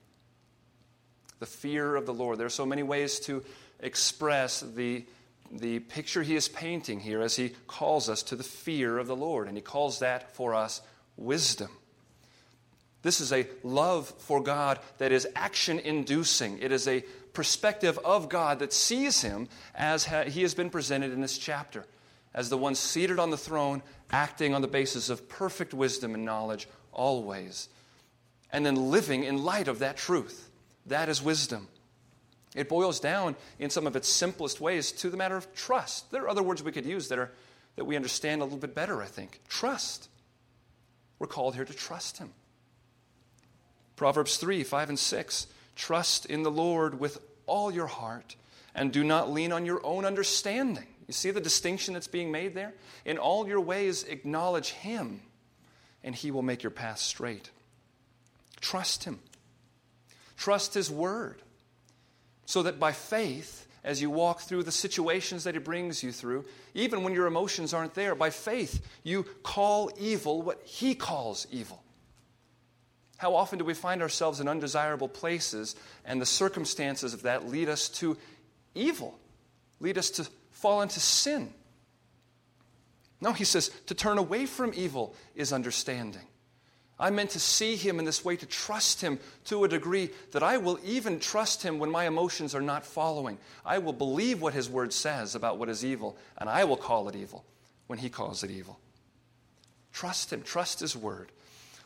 The 1.40 1.46
fear 1.46 1.96
of 1.96 2.06
the 2.06 2.14
Lord. 2.14 2.38
There 2.38 2.48
are 2.48 2.50
so 2.50 2.66
many 2.66 2.84
ways 2.84 3.20
to 3.22 3.44
express 3.80 4.62
the, 4.62 5.06
the 5.52 5.80
picture 5.80 6.24
he 6.24 6.36
is 6.36 6.48
painting 6.48 7.00
here 7.00 7.22
as 7.22 7.36
he 7.36 7.50
calls 7.68 8.10
us 8.10 8.24
to 8.24 8.36
the 8.36 8.44
fear 8.44 8.98
of 8.98 9.08
the 9.08 9.16
Lord. 9.16 9.48
And 9.48 9.58
he 9.58 9.62
calls 9.62 10.00
that 10.00 10.36
for 10.36 10.56
us 10.56 10.82
wisdom. 11.16 11.70
This 13.08 13.22
is 13.22 13.32
a 13.32 13.48
love 13.64 14.14
for 14.18 14.44
God 14.44 14.80
that 14.98 15.14
is 15.14 15.26
action 15.34 15.80
inducing. 15.80 16.60
It 16.60 16.74
is 16.74 16.90
a 16.90 17.06
perspective 17.32 17.98
of 18.04 18.28
God 18.28 18.60
that 18.60 18.74
sees 18.74 19.22
him 19.22 19.48
as 19.74 20.04
he 20.04 20.42
has 20.42 20.54
been 20.54 20.70
presented 20.70 21.14
in 21.14 21.22
this 21.22 21.38
chapter 21.38 21.86
as 22.34 22.50
the 22.50 22.58
one 22.58 22.76
seated 22.76 23.18
on 23.18 23.30
the 23.30 23.38
throne, 23.38 23.82
acting 24.12 24.54
on 24.54 24.62
the 24.62 24.68
basis 24.68 25.08
of 25.08 25.30
perfect 25.30 25.74
wisdom 25.74 26.16
and 26.16 26.26
knowledge 26.26 26.68
always, 26.92 27.70
and 28.52 28.66
then 28.66 28.76
living 28.76 29.24
in 29.24 29.42
light 29.42 29.70
of 29.70 29.80
that 29.80 29.96
truth. 29.96 30.50
That 30.88 31.08
is 31.08 31.22
wisdom. 31.22 31.70
It 32.58 32.68
boils 32.68 33.00
down 33.00 33.38
in 33.58 33.70
some 33.70 33.88
of 33.88 33.96
its 33.96 34.10
simplest 34.10 34.60
ways 34.60 34.92
to 34.92 35.10
the 35.10 35.16
matter 35.16 35.38
of 35.38 35.56
trust. 35.56 36.12
There 36.12 36.24
are 36.24 36.30
other 36.30 36.44
words 36.44 36.62
we 36.62 36.74
could 36.74 36.86
use 36.86 37.08
that, 37.08 37.20
are, 37.20 37.32
that 37.78 37.86
we 37.86 37.96
understand 37.96 38.42
a 38.42 38.44
little 38.44 38.60
bit 38.60 38.76
better, 38.76 39.02
I 39.02 39.08
think. 39.08 39.40
Trust. 39.48 40.10
We're 41.20 41.28
called 41.28 41.56
here 41.56 41.64
to 41.64 41.74
trust 41.74 42.18
Him. 42.18 42.34
Proverbs 43.98 44.38
3 44.38 44.64
5 44.64 44.90
and 44.90 45.00
6. 45.00 45.48
Trust 45.76 46.26
in 46.28 46.44
the 46.44 46.52
Lord 46.52 47.00
with 47.00 47.20
all 47.46 47.70
your 47.70 47.88
heart 47.88 48.38
and 48.74 48.94
do 48.94 49.04
not 49.04 49.32
lean 49.32 49.52
on 49.52 49.66
your 49.66 49.86
own 49.86 50.06
understanding. 50.06 50.88
You 51.08 51.14
see 51.14 51.32
the 51.32 51.42
distinction 51.42 51.94
that's 51.94 52.08
being 52.08 52.32
made 52.32 52.54
there? 52.54 52.74
In 53.06 53.18
all 53.18 53.48
your 53.48 53.60
ways, 53.60 54.04
acknowledge 54.04 54.70
Him, 54.70 55.22
and 56.04 56.14
He 56.14 56.32
will 56.32 56.42
make 56.42 56.64
your 56.64 56.72
path 56.72 57.00
straight. 57.00 57.50
Trust 58.62 59.04
Him. 59.04 59.20
Trust 60.38 60.74
His 60.74 60.92
Word 60.92 61.42
so 62.46 62.64
that 62.64 62.80
by 62.80 62.92
faith, 62.92 63.68
as 63.84 64.02
you 64.02 64.10
walk 64.10 64.42
through 64.42 64.64
the 64.64 64.72
situations 64.72 65.44
that 65.46 65.56
He 65.56 65.60
brings 65.60 66.04
you 66.04 66.12
through, 66.12 66.46
even 66.74 67.04
when 67.04 67.14
your 67.14 67.26
emotions 67.26 67.74
aren't 67.74 67.94
there, 67.96 68.16
by 68.16 68.30
faith, 68.30 68.86
you 69.04 69.24
call 69.44 69.92
evil 69.98 70.42
what 70.42 70.62
He 70.64 70.94
calls 70.94 71.48
evil. 71.52 71.82
How 73.18 73.36
often 73.36 73.58
do 73.60 73.66
we 73.66 73.74
find 73.74 74.02
ourselves 74.02 74.40
in 74.40 74.48
undesirable 74.48 75.10
places, 75.10 75.76
and 76.06 76.22
the 76.22 76.26
circumstances 76.26 77.14
of 77.14 77.24
that 77.24 77.50
lead 77.50 77.68
us 77.68 77.90
to 77.90 78.16
evil, 78.76 79.18
lead 79.80 79.98
us 79.98 80.12
to 80.12 80.30
fall 80.52 80.82
into 80.82 81.00
sin? 81.00 81.54
No, 83.20 83.34
he 83.34 83.44
says 83.44 83.70
to 83.88 83.96
turn 83.96 84.18
away 84.20 84.46
from 84.46 84.72
evil 84.76 85.16
is 85.36 85.52
understanding. 85.52 86.22
I'm 87.00 87.16
meant 87.16 87.32
to 87.32 87.40
see 87.40 87.76
him 87.76 88.00
in 88.00 88.06
this 88.06 88.26
way, 88.26 88.36
to 88.38 88.46
trust 88.46 89.02
him 89.02 89.20
to 89.46 89.64
a 89.64 89.68
degree 89.68 90.10
that 90.32 90.42
I 90.42 90.58
will 90.58 90.80
even 90.84 91.20
trust 91.20 91.62
him 91.62 91.78
when 91.78 91.92
my 91.92 92.08
emotions 92.08 92.56
are 92.56 92.62
not 92.62 92.86
following. 92.86 93.38
I 93.64 93.78
will 93.78 93.94
believe 93.94 94.42
what 94.42 94.56
his 94.56 94.68
word 94.68 94.92
says 94.92 95.36
about 95.36 95.60
what 95.60 95.70
is 95.70 95.86
evil, 95.86 96.18
and 96.40 96.50
I 96.50 96.64
will 96.64 96.78
call 96.78 97.08
it 97.08 97.16
evil 97.16 97.46
when 97.86 98.00
he 98.00 98.10
calls 98.10 98.44
it 98.44 98.50
evil. 98.50 98.80
Trust 99.94 100.34
him, 100.34 100.42
trust 100.42 100.80
his 100.80 100.96
word. 100.96 101.32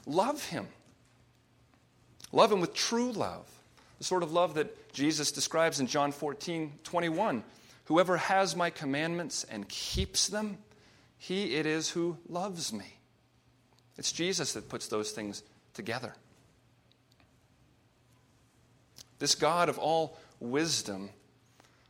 Love 0.05 0.45
him. 0.45 0.67
Love 2.31 2.51
him 2.51 2.61
with 2.61 2.73
true 2.73 3.11
love, 3.11 3.47
the 3.97 4.03
sort 4.03 4.23
of 4.23 4.31
love 4.31 4.53
that 4.55 4.93
Jesus 4.93 5.31
describes 5.31 5.79
in 5.79 5.87
John 5.87 6.11
14 6.11 6.79
21. 6.83 7.43
Whoever 7.85 8.17
has 8.17 8.55
my 8.55 8.69
commandments 8.69 9.43
and 9.43 9.67
keeps 9.67 10.27
them, 10.27 10.57
he 11.17 11.55
it 11.55 11.65
is 11.65 11.89
who 11.89 12.17
loves 12.29 12.71
me. 12.71 12.97
It's 13.97 14.11
Jesus 14.11 14.53
that 14.53 14.69
puts 14.69 14.87
those 14.87 15.11
things 15.11 15.43
together. 15.73 16.15
This 19.19 19.35
God 19.35 19.69
of 19.69 19.77
all 19.77 20.17
wisdom, 20.39 21.09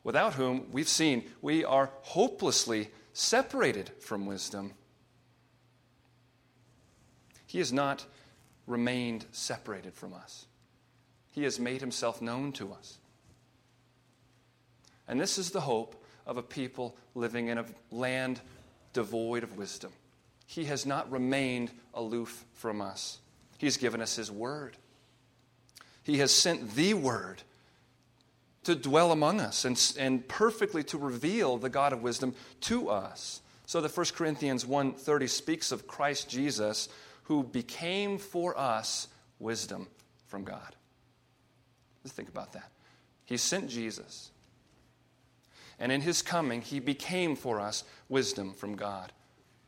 without 0.04 0.34
whom 0.34 0.68
we've 0.72 0.89
seen 0.89 1.24
we 1.42 1.64
are 1.64 1.89
hopelessly 2.02 2.89
separated 3.14 3.92
from 4.00 4.26
wisdom, 4.26 4.74
He 7.46 7.60
is 7.60 7.72
not 7.72 8.06
remained 8.72 9.26
separated 9.32 9.94
from 9.94 10.14
us. 10.14 10.46
He 11.34 11.44
has 11.44 11.60
made 11.60 11.82
Himself 11.82 12.22
known 12.22 12.52
to 12.54 12.74
us. 12.74 12.98
And 15.08 15.20
this 15.20 15.38
is 15.38 15.52
the 15.52 15.62
hope 15.62 16.04
of 16.26 16.38
a 16.38 16.44
people 16.44 16.96
living 17.14 17.50
in 17.50 17.58
a 17.58 17.66
land 17.92 18.40
devoid 18.94 19.44
of 19.44 19.58
wisdom. 19.58 19.92
He 20.48 20.66
has 20.66 20.86
not 20.86 21.12
remained 21.12 21.72
aloof 21.94 22.46
from 22.54 22.82
us. 22.82 23.20
He's 23.58 23.78
given 23.78 24.02
us 24.02 24.16
His 24.16 24.32
Word. 24.32 24.78
He 26.04 26.18
has 26.20 26.34
sent 26.34 26.76
the 26.76 26.94
Word 26.94 27.44
to 28.64 28.76
dwell 28.76 29.12
among 29.12 29.42
us 29.42 29.66
and, 29.66 29.80
and 29.98 30.28
perfectly 30.28 30.84
to 30.86 30.98
reveal 30.98 31.58
the 31.58 31.70
God 31.70 31.94
of 31.94 32.04
wisdom 32.04 32.36
to 32.62 32.90
us. 32.90 33.42
So 33.66 33.82
the 33.82 33.90
1 33.90 34.08
Corinthians 34.16 34.66
1.30 34.66 35.30
speaks 35.30 35.72
of 35.72 35.88
Christ 35.88 36.30
Jesus 36.30 36.90
who 37.32 37.44
became 37.44 38.18
for 38.18 38.60
us 38.60 39.08
wisdom 39.40 39.88
from 40.28 40.44
God. 40.44 40.76
Let's 42.04 42.12
think 42.12 42.28
about 42.28 42.52
that. 42.52 42.70
He 43.24 43.38
sent 43.38 43.70
Jesus. 43.70 44.32
And 45.80 45.94
in 45.94 46.02
his 46.02 46.22
coming, 46.22 46.62
he 46.62 46.82
became 46.82 47.38
for 47.38 47.62
us 47.62 47.86
wisdom 48.10 48.54
from 48.54 48.76
God. 48.76 49.14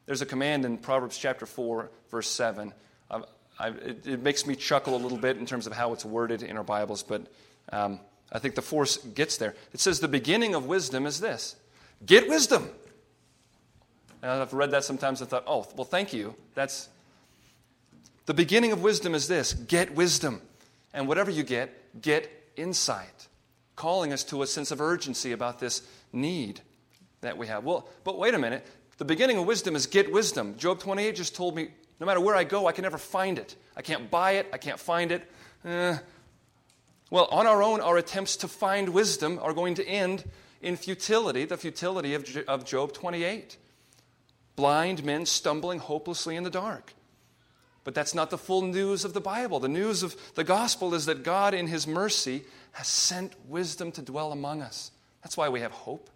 There's 0.06 0.22
a 0.22 0.26
command 0.26 0.66
in 0.66 0.78
Proverbs 0.78 1.18
chapter 1.18 1.46
4, 1.46 1.90
verse 2.12 2.30
7. 2.30 2.74
I, 3.10 3.22
I, 3.58 3.70
it, 3.70 4.08
it, 4.08 4.22
makes 4.22 4.46
me 4.46 4.58
chuckle 4.58 4.94
a 4.94 5.00
little 5.00 5.18
bit 5.18 5.38
in 5.38 5.46
terms 5.46 5.66
of 5.66 5.72
how 5.72 5.94
it's 5.94 6.04
worded 6.04 6.44
in 6.44 6.58
our 6.58 6.66
Bibles, 6.66 7.02
but 7.02 7.32
um, 7.72 8.02
I 8.30 8.40
think 8.40 8.56
the 8.56 8.62
force 8.62 8.98
gets 8.98 9.38
there. 9.38 9.56
It 9.72 9.80
says, 9.80 10.02
The 10.02 10.10
beginning 10.10 10.54
of 10.54 10.66
wisdom 10.66 11.06
is 11.06 11.22
this 11.22 11.56
get 12.06 12.28
wisdom. 12.28 12.70
And 14.22 14.32
I've 14.32 14.54
read 14.54 14.72
that 14.72 14.84
sometimes 14.84 15.22
and 15.22 15.30
thought, 15.30 15.46
oh, 15.48 15.66
well, 15.78 15.86
thank 15.86 16.12
you. 16.12 16.36
That's 16.56 16.90
the 18.26 18.34
beginning 18.34 18.72
of 18.72 18.82
wisdom 18.82 19.16
is 19.16 19.28
this 19.28 19.54
get 19.54 19.96
wisdom. 19.96 20.42
And 20.94 21.08
whatever 21.08 21.32
you 21.32 21.44
get, 21.44 22.02
get 22.02 22.30
insight, 22.56 23.28
calling 23.76 24.14
us 24.14 24.24
to 24.26 24.44
a 24.44 24.48
sense 24.48 24.70
of 24.72 24.80
urgency 24.80 25.32
about 25.32 25.60
this 25.60 25.82
need 26.12 26.62
that 27.22 27.38
we 27.38 27.48
have. 27.48 27.64
Well, 27.64 27.90
but 28.04 28.18
wait 28.18 28.36
a 28.36 28.40
minute. 28.40 28.66
The 28.98 29.06
beginning 29.06 29.38
of 29.38 29.48
wisdom 29.48 29.76
is 29.76 29.88
get 29.88 30.12
wisdom. 30.12 30.56
Job 30.58 30.80
28 30.80 31.16
just 31.16 31.36
told 31.36 31.56
me 31.56 31.70
no 32.00 32.06
matter 32.06 32.20
where 32.20 32.36
I 32.36 32.44
go, 32.44 32.68
I 32.68 32.72
can 32.74 32.84
never 32.84 32.98
find 32.98 33.40
it. 33.40 33.56
I 33.76 33.82
can't 33.82 34.12
buy 34.12 34.34
it, 34.34 34.48
I 34.54 34.58
can't 34.58 34.80
find 34.80 35.12
it. 35.12 35.30
Eh. 35.66 35.98
Well, 37.10 37.26
on 37.32 37.48
our 37.48 37.62
own, 37.62 37.80
our 37.80 37.98
attempts 37.98 38.38
to 38.38 38.48
find 38.48 38.90
wisdom 38.90 39.40
are 39.42 39.54
going 39.54 39.76
to 39.76 39.88
end 39.88 40.24
in 40.62 40.76
futility, 40.78 41.46
the 41.46 41.58
futility 41.58 42.14
of, 42.14 42.26
of 42.48 42.66
Job 42.66 42.94
28. 42.94 43.58
Blind 44.56 45.04
men 45.04 45.26
stumbling 45.26 45.80
hopelessly 45.80 46.36
in 46.36 46.44
the 46.44 46.50
dark. 46.50 46.94
But 47.84 47.94
that's 47.94 48.16
not 48.16 48.30
the 48.30 48.38
full 48.38 48.62
news 48.62 49.04
of 49.04 49.14
the 49.14 49.22
Bible. 49.22 49.60
The 49.60 49.68
news 49.68 50.04
of 50.04 50.16
the 50.36 50.44
gospel 50.44 50.94
is 50.94 51.06
that 51.06 51.24
God, 51.24 51.54
in 51.54 51.68
His 51.68 51.86
mercy, 51.86 52.44
has 52.74 52.88
sent 52.88 53.34
wisdom 53.48 53.92
to 53.94 54.02
dwell 54.02 54.32
among 54.32 54.62
us. 54.62 54.92
That's 55.22 55.36
why 55.36 55.50
we 55.50 55.60
have 55.60 55.72
hope. 55.72 56.10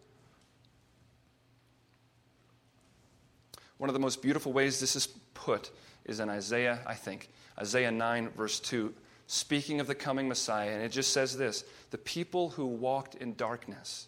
One 3.78 3.90
of 3.90 3.94
the 3.94 4.00
most 4.00 4.22
beautiful 4.22 4.54
ways 4.54 4.80
this 4.80 4.96
is 4.96 5.08
put 5.34 5.72
is 6.06 6.20
in 6.20 6.30
Isaiah, 6.30 6.80
I 6.86 6.94
think, 6.94 7.30
Isaiah 7.60 7.92
9, 7.92 8.30
verse 8.30 8.60
2, 8.60 8.94
speaking 9.28 9.80
of 9.80 9.88
the 9.88 9.96
coming 9.96 10.28
Messiah. 10.28 10.72
And 10.72 10.82
it 10.82 10.92
just 10.92 11.12
says 11.12 11.38
this 11.38 11.64
The 11.92 11.98
people 11.98 12.50
who 12.50 12.66
walked 12.66 13.16
in 13.16 13.36
darkness 13.36 14.08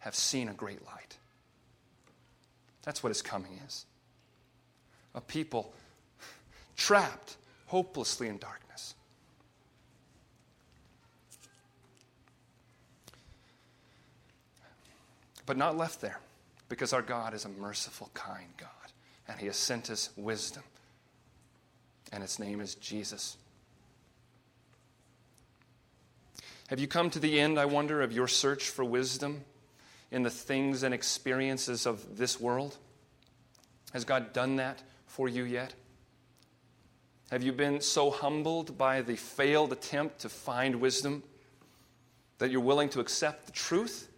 have 0.00 0.14
seen 0.14 0.48
a 0.48 0.54
great 0.54 0.84
light. 0.86 1.16
That's 2.82 3.02
what 3.02 3.10
his 3.10 3.22
coming 3.22 3.58
is. 3.66 3.84
A 5.14 5.20
people 5.20 5.72
trapped 6.80 7.36
hopelessly 7.66 8.26
in 8.26 8.38
darkness. 8.38 8.94
But 15.44 15.58
not 15.58 15.76
left 15.76 16.00
there, 16.00 16.18
because 16.70 16.92
our 16.94 17.02
God 17.02 17.34
is 17.34 17.44
a 17.44 17.50
merciful, 17.50 18.10
kind 18.14 18.48
God, 18.56 18.68
and 19.28 19.38
He 19.38 19.46
has 19.46 19.56
sent 19.56 19.90
us 19.90 20.08
wisdom, 20.16 20.62
and 22.12 22.24
its 22.24 22.38
name 22.38 22.60
is 22.60 22.74
Jesus. 22.76 23.36
Have 26.68 26.80
you 26.80 26.88
come 26.88 27.10
to 27.10 27.18
the 27.18 27.38
end, 27.40 27.58
I 27.58 27.66
wonder, 27.66 28.00
of 28.00 28.10
your 28.10 28.28
search 28.28 28.70
for 28.70 28.84
wisdom 28.84 29.44
in 30.10 30.22
the 30.22 30.30
things 30.30 30.82
and 30.82 30.94
experiences 30.94 31.84
of 31.84 32.16
this 32.16 32.40
world? 32.40 32.78
Has 33.92 34.04
God 34.04 34.32
done 34.32 34.56
that 34.56 34.82
for 35.06 35.28
you 35.28 35.44
yet? 35.44 35.74
Have 37.30 37.44
you 37.44 37.52
been 37.52 37.80
so 37.80 38.10
humbled 38.10 38.76
by 38.76 39.02
the 39.02 39.14
failed 39.14 39.72
attempt 39.72 40.18
to 40.20 40.28
find 40.28 40.80
wisdom 40.80 41.22
that 42.38 42.50
you're 42.50 42.60
willing 42.60 42.88
to 42.88 42.98
accept 42.98 43.46
the 43.46 43.52
truth? 43.52 44.08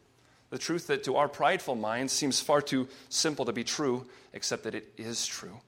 The 0.49 0.57
truth 0.57 0.87
that 0.87 1.05
to 1.05 1.17
our 1.17 1.29
prideful 1.29 1.75
minds 1.75 2.13
seems 2.13 2.41
far 2.41 2.63
too 2.63 2.89
simple 3.11 3.45
to 3.45 3.53
be 3.53 3.65
true, 3.65 4.07
except 4.33 4.65
that 4.65 4.75
it 4.75 4.95
is 4.97 5.27
true. 5.27 5.61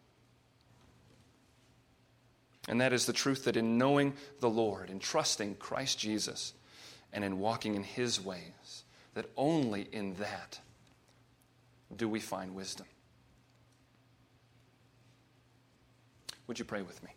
And 2.67 2.81
that 2.81 2.95
is 2.95 3.05
the 3.05 3.13
truth 3.13 3.45
that 3.45 3.59
in 3.59 3.77
knowing 3.77 4.15
the 4.41 4.49
Lord, 4.49 4.89
in 4.89 4.99
trusting 4.99 5.57
Christ 5.57 5.99
Jesus, 5.99 6.55
and 7.13 7.23
in 7.23 7.39
walking 7.39 7.75
in 7.75 7.83
His 7.83 8.25
ways, 8.25 8.85
that 9.13 9.27
only 9.37 9.87
in 9.93 10.15
that 10.15 10.61
do 11.95 12.09
we 12.09 12.21
find 12.21 12.55
wisdom. 12.55 12.87
Would 16.47 16.59
you 16.59 16.65
pray 16.65 16.81
with 16.81 17.03
me? 17.03 17.11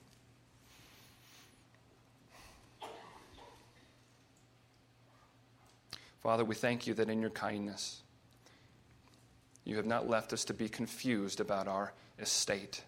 Father, 6.27 6.43
we 6.43 6.55
thank 6.55 6.85
you 6.85 6.93
that 6.95 7.09
in 7.09 7.21
your 7.21 7.29
kindness, 7.29 8.01
you 9.63 9.77
have 9.77 9.85
not 9.85 10.09
left 10.09 10.33
us 10.33 10.43
to 10.43 10.53
be 10.53 10.67
confused 10.67 11.39
about 11.39 11.69
our 11.69 11.93
estate. 12.19 12.83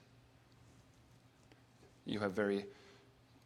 You 2.03 2.19
have 2.19 2.33
very 2.33 2.65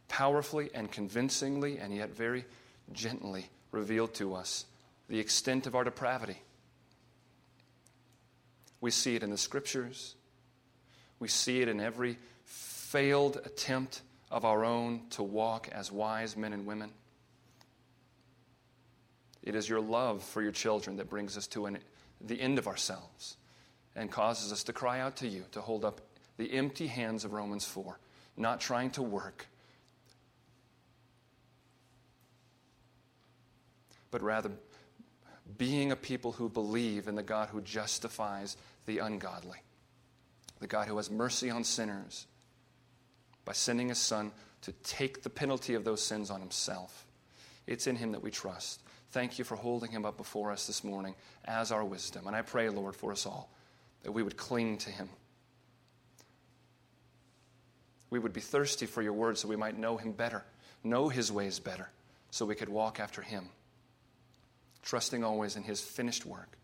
powerfully 0.08 0.72
and 0.74 0.92
convincingly, 0.92 1.78
and 1.78 1.96
yet 1.96 2.10
very 2.10 2.44
gently, 2.92 3.46
revealed 3.70 4.16
to 4.16 4.34
us 4.34 4.66
the 5.10 5.20
extent 5.20 5.68
of 5.68 5.76
our 5.76 5.84
depravity. 5.84 6.42
We 8.82 8.90
see 8.90 9.16
it 9.16 9.22
in 9.22 9.30
the 9.30 9.38
scriptures, 9.38 10.16
we 11.20 11.28
see 11.28 11.62
it 11.62 11.68
in 11.68 11.80
every 11.80 12.18
failed 12.46 13.40
attempt 13.46 14.02
of 14.32 14.44
our 14.44 14.66
own 14.66 15.02
to 15.12 15.22
walk 15.22 15.70
as 15.72 15.92
wise 15.92 16.36
men 16.36 16.52
and 16.52 16.66
women. 16.66 16.90
It 19.44 19.56
is 19.56 19.68
your 19.68 19.82
love 19.82 20.24
for 20.24 20.42
your 20.42 20.52
children 20.52 20.98
that 20.98 21.10
brings 21.10 21.38
us 21.38 21.48
to 21.48 21.66
an, 21.66 21.78
the 22.22 22.40
end 22.40 22.58
of 22.58 22.68
ourselves 22.68 23.38
and 23.96 24.10
causes 24.10 24.52
us 24.52 24.64
to 24.64 24.74
cry 24.74 25.00
out 25.00 25.18
to 25.18 25.28
you 25.28 25.44
to 25.52 25.62
hold 25.62 25.86
up 25.86 26.02
the 26.38 26.52
empty 26.54 26.88
hands 26.88 27.26
of 27.26 27.34
Romans 27.34 27.66
4, 27.66 28.00
not 28.38 28.60
trying 28.60 28.90
to 28.92 29.04
work, 29.04 29.48
but 34.10 34.22
rather 34.22 34.52
being 35.58 35.92
a 35.92 35.96
people 35.96 36.32
who 36.32 36.50
believe 36.50 37.08
in 37.08 37.16
the 37.16 37.24
God 37.24 37.50
who 37.50 37.62
justifies 37.62 38.58
the 38.86 39.00
ungodly, 39.00 39.58
the 40.60 40.68
God 40.68 40.88
who 40.88 40.98
has 40.98 41.12
mercy 41.12 41.50
on 41.50 41.64
sinners 41.64 42.26
by 43.46 43.54
sending 43.54 43.90
his 43.90 43.98
Son 43.98 44.32
to 44.62 44.72
take 44.84 45.24
the 45.24 45.30
penalty 45.30 45.74
of 45.74 45.84
those 45.84 46.02
sins 46.02 46.32
on 46.32 46.40
himself. 46.40 47.06
It's 47.68 47.88
in 47.88 47.98
him 47.98 48.14
that 48.14 48.24
we 48.24 48.32
trust. 48.32 48.83
Thank 49.14 49.38
you 49.38 49.46
for 49.46 49.56
holding 49.56 49.92
him 49.92 50.06
up 50.06 50.18
before 50.18 50.52
us 50.52 50.66
this 50.66 50.84
morning 50.84 51.14
as 51.46 51.72
our 51.72 51.86
wisdom. 51.86 52.26
And 52.26 52.36
I 52.36 52.42
pray, 52.42 52.68
Lord, 52.70 52.96
for 52.96 53.12
us 53.12 53.28
all 53.28 53.48
that 54.02 54.12
we 54.12 54.24
would 54.24 54.38
cling 54.38 54.80
to 54.80 54.90
him. 54.90 55.08
We 58.10 58.18
would 58.18 58.34
be 58.34 58.42
thirsty 58.42 58.88
for 58.88 59.04
your 59.04 59.14
word 59.14 59.38
so 59.38 59.48
we 59.48 59.56
might 59.56 59.78
know 59.78 59.98
him 59.98 60.14
better, 60.14 60.44
know 60.84 61.10
his 61.10 61.32
ways 61.32 61.60
better, 61.60 61.92
so 62.32 62.48
we 62.48 62.56
could 62.56 62.70
walk 62.70 63.00
after 63.00 63.22
him, 63.22 63.50
trusting 64.82 65.24
always 65.24 65.56
in 65.56 65.62
his 65.62 65.80
finished 65.80 66.26
work. 66.26 66.58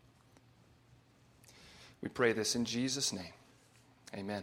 We 2.02 2.08
pray 2.08 2.32
this 2.32 2.56
in 2.56 2.64
Jesus' 2.64 3.12
name. 3.12 3.32
Amen. 4.12 4.42